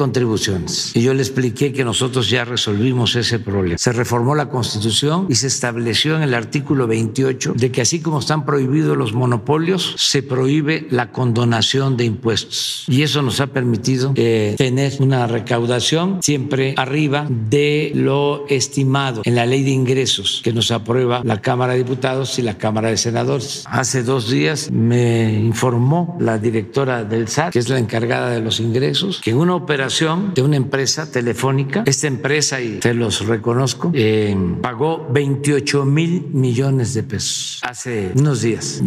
[0.94, 3.78] Y yo le expliqué que nosotros ya resolvimos ese problema.
[3.78, 8.20] Se reformó la Constitución y se estableció en el artículo 28 de que así como
[8.20, 12.86] están prohibidos los monopolios, se prohíbe la condonación de impuestos.
[12.88, 19.36] Y eso nos ha permitido eh, tener una recaudación siempre arriba de lo estimado en
[19.36, 22.98] la ley de ingresos que nos aprueba la Cámara de Diputados y la Cámara de
[22.98, 23.64] Senadores.
[23.68, 28.60] Hace dos días me informó la directora del SAT, que es la encargada de los
[28.60, 33.92] ingresos, que en una operación de una empresa telefónica, esta empresa, y te los reconozco,
[33.94, 38.82] eh, pagó 28 mil millones de pesos hace unos días.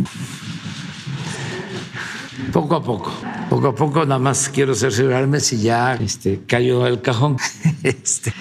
[2.52, 3.12] Poco a poco,
[3.50, 7.36] poco a poco, nada más quiero cerciorarme si ya este, cayó el cajón.
[7.82, 8.32] Este,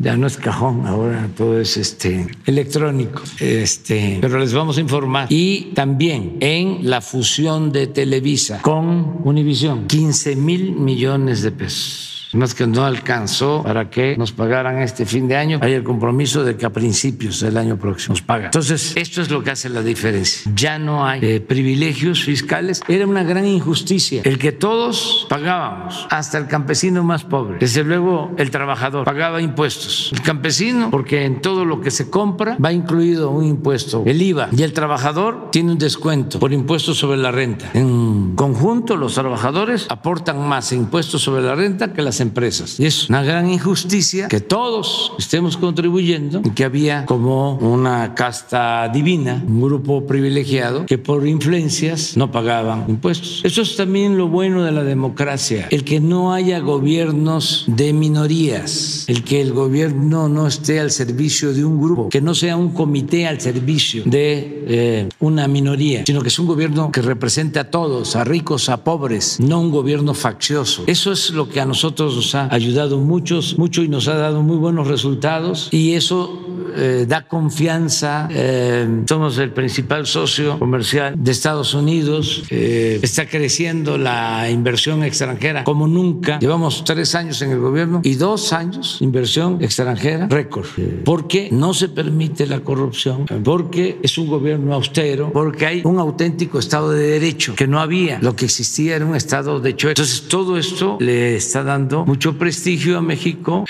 [0.00, 3.22] ya no es cajón, ahora todo es este electrónico.
[3.40, 5.26] Este, pero les vamos a informar.
[5.30, 12.17] Y también en la fusión de Televisa con Univisión, 15 mil millones de pesos.
[12.32, 15.58] Más que no alcanzó para que nos pagaran este fin de año.
[15.62, 18.46] Hay el compromiso de que a principios del año próximo nos pagan.
[18.46, 20.50] Entonces, esto es lo que hace la diferencia.
[20.54, 22.82] Ya no hay eh, privilegios fiscales.
[22.88, 27.58] Era una gran injusticia el que todos pagábamos, hasta el campesino más pobre.
[27.58, 30.10] Desde luego, el trabajador pagaba impuestos.
[30.12, 34.48] El campesino, porque en todo lo que se compra va incluido un impuesto, el IVA.
[34.52, 37.70] Y el trabajador tiene un descuento por impuestos sobre la renta.
[37.74, 42.78] En conjunto, los trabajadores aportan más impuestos sobre la renta que las empresas.
[42.78, 48.88] Y es una gran injusticia que todos estemos contribuyendo y que había como una casta
[48.88, 53.40] divina, un grupo privilegiado que por influencias no pagaban impuestos.
[53.44, 59.04] Eso es también lo bueno de la democracia, el que no haya gobiernos de minorías,
[59.08, 62.70] el que el gobierno no esté al servicio de un grupo, que no sea un
[62.70, 67.70] comité al servicio de eh, una minoría, sino que es un gobierno que represente a
[67.70, 70.84] todos, a ricos, a pobres, no un gobierno faccioso.
[70.86, 74.42] Eso es lo que a nosotros nos ha ayudado muchos, mucho y nos ha dado
[74.42, 75.68] muy buenos resultados.
[75.72, 76.40] Y eso
[76.78, 78.28] eh, da confianza.
[78.30, 82.44] Eh, somos el principal socio comercial de Estados Unidos.
[82.50, 86.38] Eh, está creciendo la inversión extranjera como nunca.
[86.38, 90.66] Llevamos tres años en el gobierno y dos años inversión extranjera récord.
[91.04, 96.58] Porque no se permite la corrupción, porque es un gobierno austero, porque hay un auténtico
[96.58, 98.18] Estado de Derecho que no había.
[98.20, 99.88] Lo que existía era un Estado de hecho.
[99.88, 103.64] Entonces todo esto le está dando mucho prestigio a México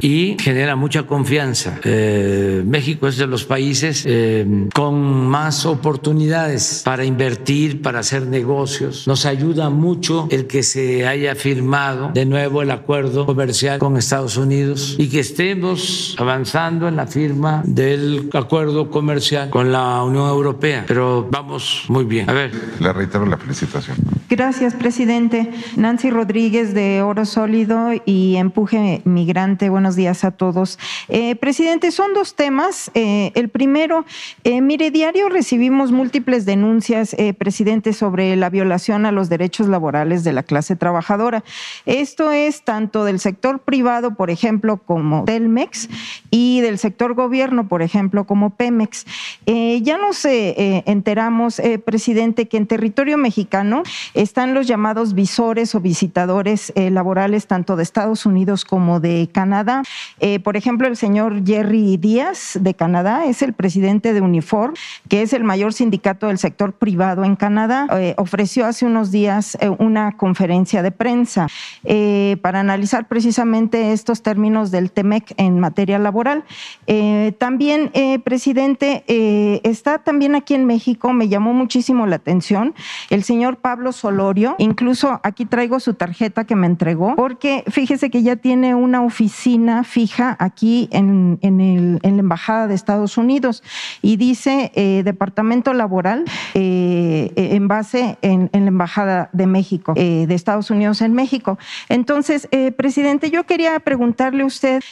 [0.00, 1.80] y genera mucha confianza.
[2.64, 9.06] México es de los países eh, con más oportunidades para invertir, para hacer negocios.
[9.06, 14.36] Nos ayuda mucho el que se haya firmado de nuevo el acuerdo comercial con Estados
[14.36, 20.84] Unidos y que estemos avanzando en la firma del acuerdo comercial con la Unión Europea.
[20.86, 22.28] Pero vamos muy bien.
[22.28, 22.52] A ver.
[22.80, 23.96] Le reitero la felicitación.
[24.36, 25.48] Gracias, presidente.
[25.76, 29.68] Nancy Rodríguez de Oro Sólido y Empuje Migrante.
[29.68, 30.76] Buenos días a todos.
[31.08, 32.90] Eh, presidente, son dos temas.
[32.94, 34.04] Eh, el primero,
[34.42, 40.24] eh, mire, diario recibimos múltiples denuncias, eh, presidente, sobre la violación a los derechos laborales
[40.24, 41.44] de la clase trabajadora.
[41.86, 45.88] Esto es tanto del sector privado, por ejemplo, como Telmex,
[46.32, 49.06] y del sector gobierno, por ejemplo, como Pemex.
[49.46, 53.84] ya nos enteramos, presidente, que en territorio mexicano
[54.24, 59.82] están los llamados visores o visitadores laborales tanto de Estados Unidos como de Canadá.
[60.42, 64.74] por ejemplo, el señor Jerry Díaz de Canadá es el presidente de Uniform,
[65.08, 67.86] que es el mayor sindicato del sector privado en Canadá.
[67.92, 71.46] Eh, ofreció hace unos días eh, una conferencia de prensa
[71.84, 76.44] eh, para analizar precisamente estos términos del TEMEC en materia laboral.
[77.38, 77.90] también,
[78.24, 79.04] presidente,
[79.68, 82.74] está también aquí en México, me llamó muchísimo la atención,
[83.10, 83.92] el señor Pablo
[84.58, 89.84] Incluso aquí traigo su tarjeta que me entregó, porque fíjese que ya tiene una oficina
[89.84, 93.62] fija aquí en, en la Embajada de Estados Unidos
[94.02, 96.24] y dice eh, Departamento Laboral
[96.54, 101.58] eh, en base en, la Embajada de México, eh, de Estados Unidos en México.
[101.88, 104.82] Entonces, presidente, yo quería preguntarle a usted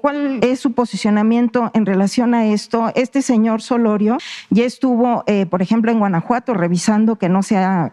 [0.00, 2.92] cuál es su posicionamiento en relación a esto.
[2.94, 4.18] Este señor Solorio
[4.50, 7.92] ya estuvo, por ejemplo, en Guanajuato revisando que no se ha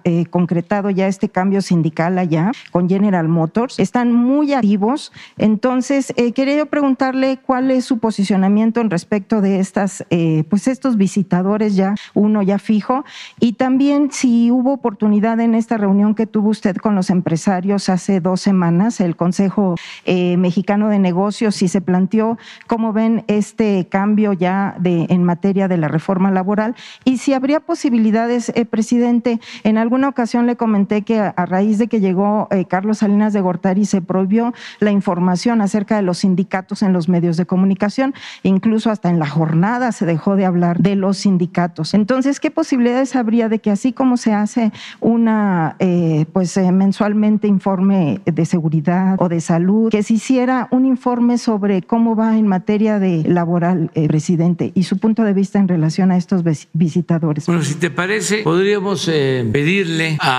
[0.94, 3.80] ya este cambio sindical allá con General Motors.
[3.80, 5.12] Están muy activos.
[5.38, 10.98] Entonces, quería yo preguntarle cuál es su posicionamiento en respecto de estas, eh, pues estos
[10.98, 13.04] visitadores ya, uno ya fijo,
[13.40, 18.20] y también si hubo oportunidad en esta reunión que tuvo usted con los empresarios hace
[18.20, 19.76] dos semanas, el Consejo
[20.06, 25.68] eh, Mexicano de Negocios, si se planteó cómo ven este cambio ya de, en materia
[25.68, 26.76] de la reforma laboral
[27.06, 31.88] y si habría posibilidades, eh, presidente, en alguna ocasión le comenté que a, raíz de
[31.88, 36.94] que llegó Carlos Salinas de Gortari se prohibió la información acerca de los sindicatos en
[36.94, 38.14] los medios de comunicación,
[38.44, 41.94] incluso hasta en la jornada se dejó de hablar de los sindicatos.
[41.94, 47.48] Entonces, ¿qué posibilidades habría de que así como se hace una, eh, pues eh, mensualmente
[47.48, 52.48] informe de seguridad o de salud, que se hiciera un informe sobre cómo va en
[52.48, 56.44] materia de laboral, eh, presidente, y su punto de vista en relación a estos
[56.74, 57.45] visitadores?
[57.48, 60.33] Bueno, si te parece, podríamos pedirle a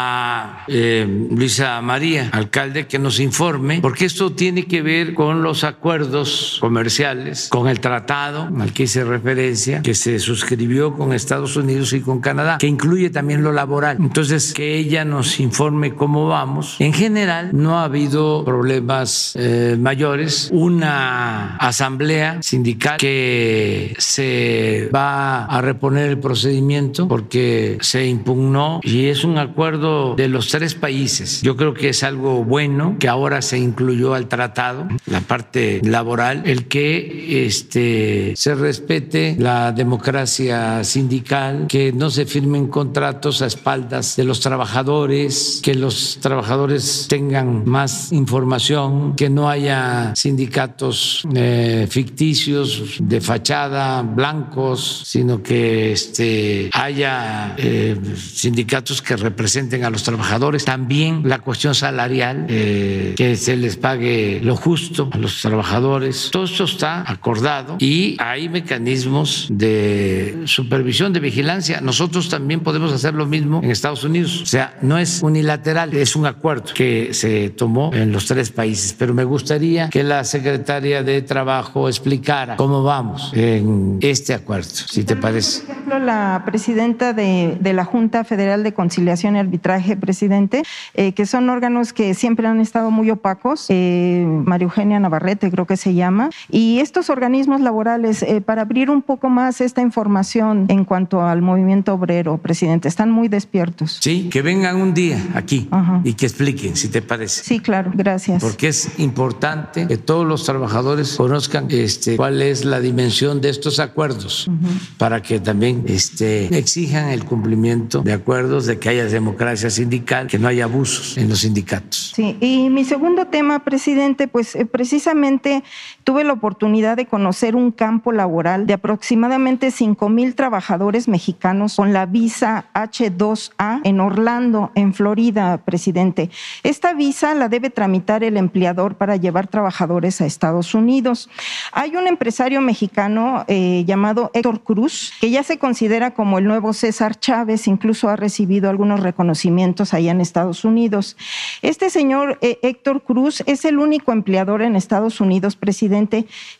[0.66, 7.48] Luisa María, alcalde, que nos informe, porque esto tiene que ver con los acuerdos comerciales,
[7.50, 12.20] con el tratado al que hice referencia, que se suscribió con Estados Unidos y con
[12.20, 13.96] Canadá, que incluye también lo laboral.
[14.00, 16.76] Entonces, que ella nos informe cómo vamos.
[16.78, 20.48] En general, no ha habido problemas eh, mayores.
[20.52, 29.24] Una asamblea sindical que se va a reponer el procedimiento porque se impugnó y es
[29.24, 29.83] un acuerdo
[30.16, 31.42] de los tres países.
[31.42, 36.42] Yo creo que es algo bueno que ahora se incluyó al tratado, la parte laboral,
[36.46, 44.16] el que este, se respete la democracia sindical, que no se firmen contratos a espaldas
[44.16, 52.96] de los trabajadores, que los trabajadores tengan más información, que no haya sindicatos eh, ficticios
[53.00, 60.64] de fachada, blancos, sino que este, haya eh, sindicatos que representen representen a los trabajadores.
[60.64, 66.28] También la cuestión salarial, eh, que se les pague lo justo a los trabajadores.
[66.30, 71.80] Todo esto está acordado y hay mecanismos de supervisión, de vigilancia.
[71.80, 74.42] Nosotros también podemos hacer lo mismo en Estados Unidos.
[74.42, 78.94] O sea, no es unilateral, es un acuerdo que se tomó en los tres países.
[78.98, 85.04] Pero me gustaría que la secretaria de Trabajo explicara cómo vamos en este acuerdo, si
[85.04, 85.62] te parece.
[85.62, 90.62] Por ejemplo, la presidenta de, de la Junta Federal de Conciliación y Arbitraje, presidente,
[90.94, 95.66] eh, que son órganos que siempre han estado muy opacos, eh, María Eugenia Navarrete creo
[95.66, 100.66] que se llama, y estos organismos laborales, eh, para abrir un poco más esta información
[100.68, 103.98] en cuanto al movimiento obrero, presidente, están muy despiertos.
[104.00, 105.68] Sí, que vengan un día aquí
[106.04, 107.42] y que expliquen, si te parece.
[107.42, 108.42] Sí, claro, gracias.
[108.42, 113.80] Porque es importante que todos los trabajadores conozcan este, cuál es la dimensión de estos
[113.80, 114.50] acuerdos
[114.98, 120.38] para que también este, exijan el cumplimiento de acuerdos, de que haya democracia sindical, que
[120.38, 122.12] no haya abusos en los sindicatos.
[122.14, 125.62] Sí, y mi segundo tema, presidente, pues eh, precisamente
[126.04, 131.92] tuve la oportunidad de conocer un campo laboral de aproximadamente 5 mil trabajadores mexicanos con
[131.94, 136.30] la visa H2A en Orlando, en Florida, presidente.
[136.62, 141.30] Esta visa la debe tramitar el empleador para llevar trabajadores a Estados Unidos.
[141.72, 146.74] Hay un empresario mexicano eh, llamado Héctor Cruz, que ya se considera como el nuevo
[146.74, 151.16] César Chávez, incluso ha recibido algunos reconocimientos allá en Estados Unidos.
[151.62, 155.93] Este señor eh, Héctor Cruz es el único empleador en Estados Unidos, presidente,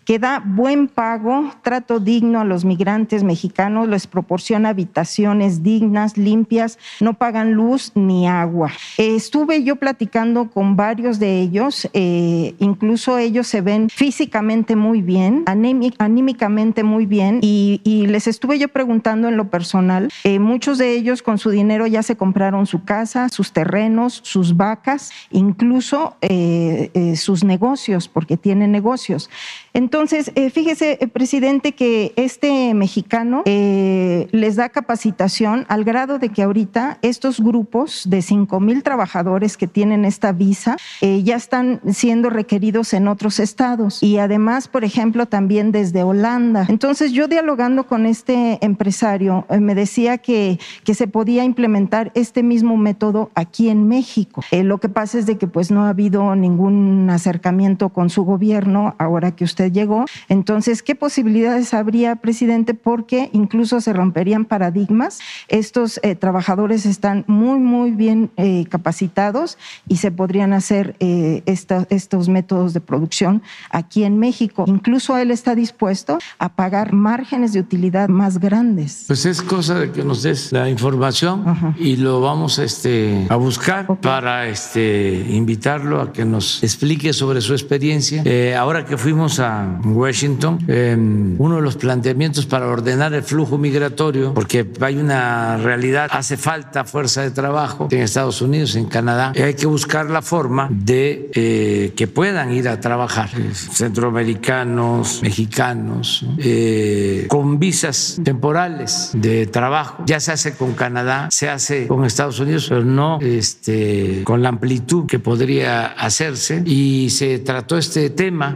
[0.04, 6.78] que da buen pago, trato digno a los migrantes mexicanos, les proporciona habitaciones dignas, limpias,
[7.00, 8.70] no pagan luz ni agua.
[8.98, 15.44] Estuve yo platicando con varios de ellos, eh, incluso ellos se ven físicamente muy bien,
[15.46, 21.22] anímicamente muy bien, y, les estuve yo preguntando en lo personal, eh, muchos de ellos
[21.22, 27.44] con su dinero ya se compraron su casa, sus terrenos, sus vacas, incluso eh, sus
[27.44, 29.23] negocios, porque tienen negocios.
[29.72, 36.28] Entonces, eh, fíjese, eh, presidente, que este mexicano eh, les da capacitación al grado de
[36.28, 41.80] que ahorita estos grupos de 5 mil trabajadores que tienen esta visa eh, ya están
[41.92, 46.66] siendo requeridos en otros estados y además, por ejemplo, también desde Holanda.
[46.68, 52.42] Entonces, yo dialogando con este empresario, eh, me decía que, que se podía implementar este
[52.42, 54.42] mismo método aquí en México.
[54.50, 58.24] Eh, lo que pasa es de que pues no ha habido ningún acercamiento con su
[58.24, 60.04] gobierno ahora que usted llegó.
[60.28, 62.74] Entonces, ¿qué posibilidades habría, presidente?
[62.74, 65.20] Porque incluso se romperían paradigmas.
[65.48, 69.56] Estos eh, trabajadores están muy, muy bien eh, capacitados
[69.88, 74.64] y se podrían hacer eh, esta- estos métodos de producción aquí en México.
[74.66, 79.04] Incluso él está dispuesto a pagar márgenes de utilidad más grandes.
[79.06, 83.86] Pues es cosa de que nos des la información y lo vamos este, a buscar
[84.00, 88.22] para este, invitarlo a que nos explique sobre su experiencia.
[88.24, 93.58] Eh, ahora que fuimos a Washington, eh, uno de los planteamientos para ordenar el flujo
[93.58, 99.32] migratorio, porque hay una realidad, hace falta fuerza de trabajo en Estados Unidos, en Canadá,
[99.34, 106.24] y hay que buscar la forma de eh, que puedan ir a trabajar centroamericanos, mexicanos,
[106.38, 110.02] eh, con visas temporales de trabajo.
[110.06, 114.48] Ya se hace con Canadá, se hace con Estados Unidos, pero no este, con la
[114.48, 116.62] amplitud que podría hacerse.
[116.64, 118.54] Y se trató este tema,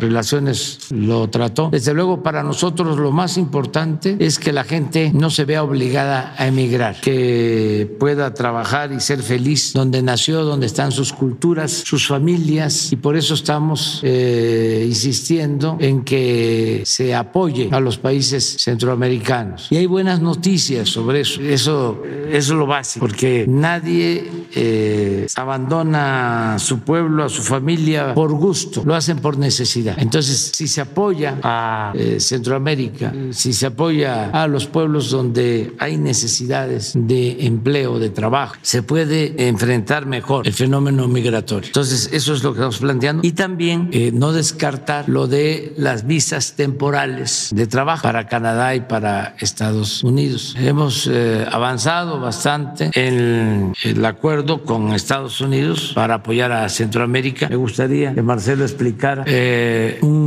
[0.91, 1.69] Lo trató.
[1.71, 6.35] Desde luego, para nosotros lo más importante es que la gente no se vea obligada
[6.37, 12.07] a emigrar, que pueda trabajar y ser feliz donde nació, donde están sus culturas, sus
[12.07, 12.93] familias.
[12.93, 19.69] Y por eso estamos eh, insistiendo en que se apoye a los países centroamericanos.
[19.71, 21.41] Y hay buenas noticias sobre eso.
[21.43, 28.15] Eso, eso es lo básico, porque nadie eh, abandona a su pueblo, a su familia
[28.15, 29.97] por gusto, lo hacen por necesidad.
[29.99, 35.97] Entonces, si se apoya a eh, Centroamérica, si se apoya a los pueblos donde hay
[35.97, 41.67] necesidades de empleo, de trabajo, se puede enfrentar mejor el fenómeno migratorio.
[41.67, 43.27] Entonces, eso es lo que estamos planteando.
[43.27, 48.81] Y también eh, no descartar lo de las visas temporales de trabajo para Canadá y
[48.81, 50.55] para Estados Unidos.
[50.59, 57.49] Hemos eh, avanzado bastante en el acuerdo con Estados Unidos para apoyar a Centroamérica.
[57.49, 60.18] Me gustaría que Marcelo explicara eh, un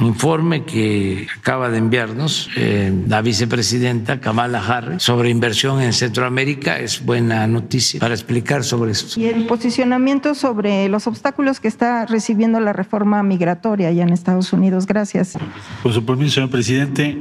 [0.00, 7.04] informe que acaba de enviarnos eh, la vicepresidenta Kamala Harris sobre inversión en Centroamérica es
[7.04, 9.18] buena noticia para explicar sobre esto.
[9.20, 14.52] Y el posicionamiento sobre los obstáculos que está recibiendo la reforma migratoria allá en Estados
[14.52, 14.86] Unidos.
[14.86, 15.36] Gracias.
[15.82, 17.18] Con su permiso, señor presidente.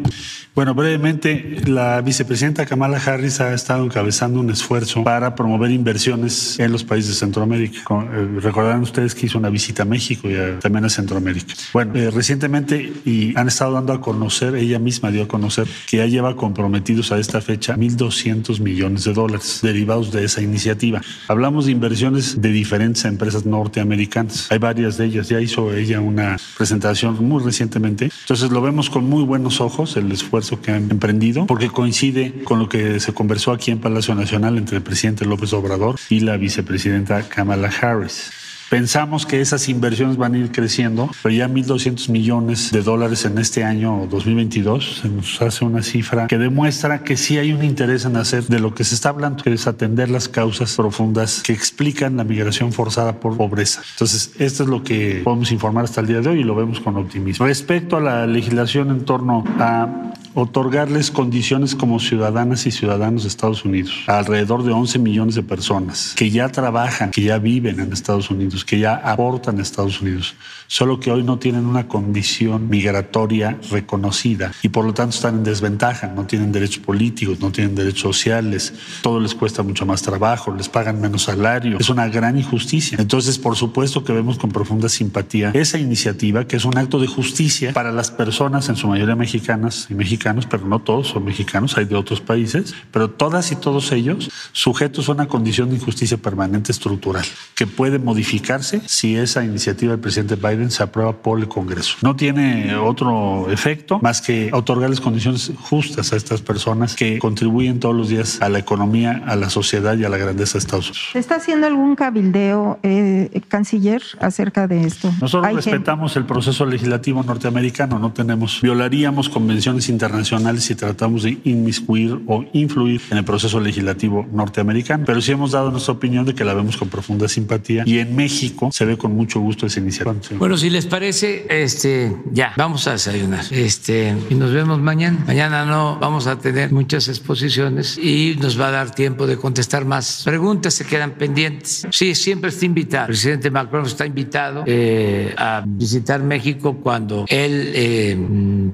[0.55, 6.71] Bueno, brevemente, la vicepresidenta Kamala Harris ha estado encabezando un esfuerzo para promover inversiones en
[6.71, 7.79] los países de Centroamérica.
[7.91, 11.53] Eh, recordarán ustedes que hizo una visita a México y también a Centroamérica.
[11.73, 15.97] Bueno, eh, recientemente y han estado dando a conocer, ella misma dio a conocer que
[15.97, 21.01] ya lleva comprometidos a esta fecha 1.200 millones de dólares derivados de esa iniciativa.
[21.27, 24.51] Hablamos de inversiones de diferentes empresas norteamericanas.
[24.51, 25.29] Hay varias de ellas.
[25.29, 28.09] Ya hizo ella una presentación muy recientemente.
[28.21, 32.59] Entonces lo vemos con muy buenos ojos el esfuerzo que han emprendido porque coincide con
[32.59, 36.37] lo que se conversó aquí en Palacio Nacional entre el presidente López Obrador y la
[36.37, 38.31] vicepresidenta Kamala Harris.
[38.69, 43.37] Pensamos que esas inversiones van a ir creciendo, pero ya 1.200 millones de dólares en
[43.37, 48.03] este año 2022 se nos hace una cifra que demuestra que sí hay un interés
[48.03, 51.53] en hacer de lo que se está hablando, que es atender las causas profundas que
[51.53, 53.81] explican la migración forzada por pobreza.
[53.93, 56.81] Entonces, esto es lo que podemos informar hasta el día de hoy y lo vemos
[56.81, 57.45] con optimismo.
[57.45, 60.07] Respecto a la legislación en torno a
[60.39, 65.41] otorgarles condiciones como ciudadanas y ciudadanos de Estados Unidos a alrededor de 11 millones de
[65.41, 70.01] personas que ya trabajan, que ya viven en Estados Unidos, que ya aportan a Estados
[70.01, 70.35] Unidos,
[70.67, 75.43] solo que hoy no tienen una condición migratoria reconocida y por lo tanto están en
[75.43, 80.53] desventaja, no tienen derechos políticos, no tienen derechos sociales, todo les cuesta mucho más trabajo,
[80.53, 82.97] les pagan menos salario, es una gran injusticia.
[82.99, 87.07] Entonces, por supuesto que vemos con profunda simpatía esa iniciativa que es un acto de
[87.07, 91.77] justicia para las personas, en su mayoría mexicanas y mexicanas, pero no todos son mexicanos,
[91.77, 96.17] hay de otros países, pero todas y todos ellos sujetos a una condición de injusticia
[96.17, 97.25] permanente estructural
[97.55, 101.95] que puede modificarse si esa iniciativa del presidente Biden se aprueba por el Congreso.
[102.01, 107.95] No tiene otro efecto más que otorgarles condiciones justas a estas personas que contribuyen todos
[107.95, 111.09] los días a la economía, a la sociedad y a la grandeza de Estados Unidos.
[111.13, 115.11] ¿Se está haciendo algún cabildeo, eh, canciller, acerca de esto?
[115.21, 121.37] Nosotros respetamos el proceso legislativo norteamericano, no tenemos, violaríamos convenciones internacionales nacionales y tratamos de
[121.43, 125.03] inmiscuir o influir en el proceso legislativo norteamericano.
[125.05, 128.15] Pero sí hemos dado nuestra opinión de que la vemos con profunda simpatía y en
[128.15, 129.97] México se ve con mucho gusto esa iniciativa.
[130.37, 133.43] Bueno, si les parece, este, ya, vamos a desayunar.
[133.51, 135.17] Este, y nos vemos mañana.
[135.25, 139.83] Mañana no vamos a tener muchas exposiciones y nos va a dar tiempo de contestar
[139.83, 141.87] más preguntas, se quedan pendientes.
[141.91, 143.05] Sí, siempre está invitado.
[143.05, 148.17] El presidente Macron está invitado eh, a visitar México cuando él eh,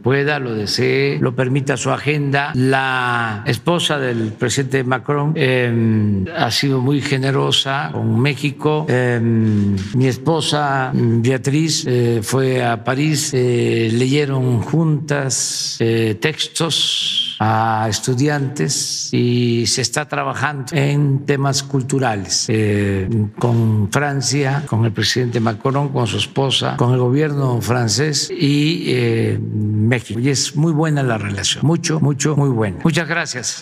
[0.03, 2.51] pueda, lo desee, lo permita su agenda.
[2.55, 8.85] La esposa del presidente Macron eh, ha sido muy generosa con México.
[8.89, 15.77] Eh, mi esposa Beatriz eh, fue a París, leyeron juntas
[16.19, 22.47] textos a estudiantes y se está trabajando en temas culturales
[23.39, 30.19] con Francia, con el presidente Macron, con su esposa, con el gobierno francés y México.
[30.19, 31.65] Y es muy buena la relación.
[31.65, 32.79] Mucho, mucho, muy buena.
[32.83, 33.61] Muchas gracias.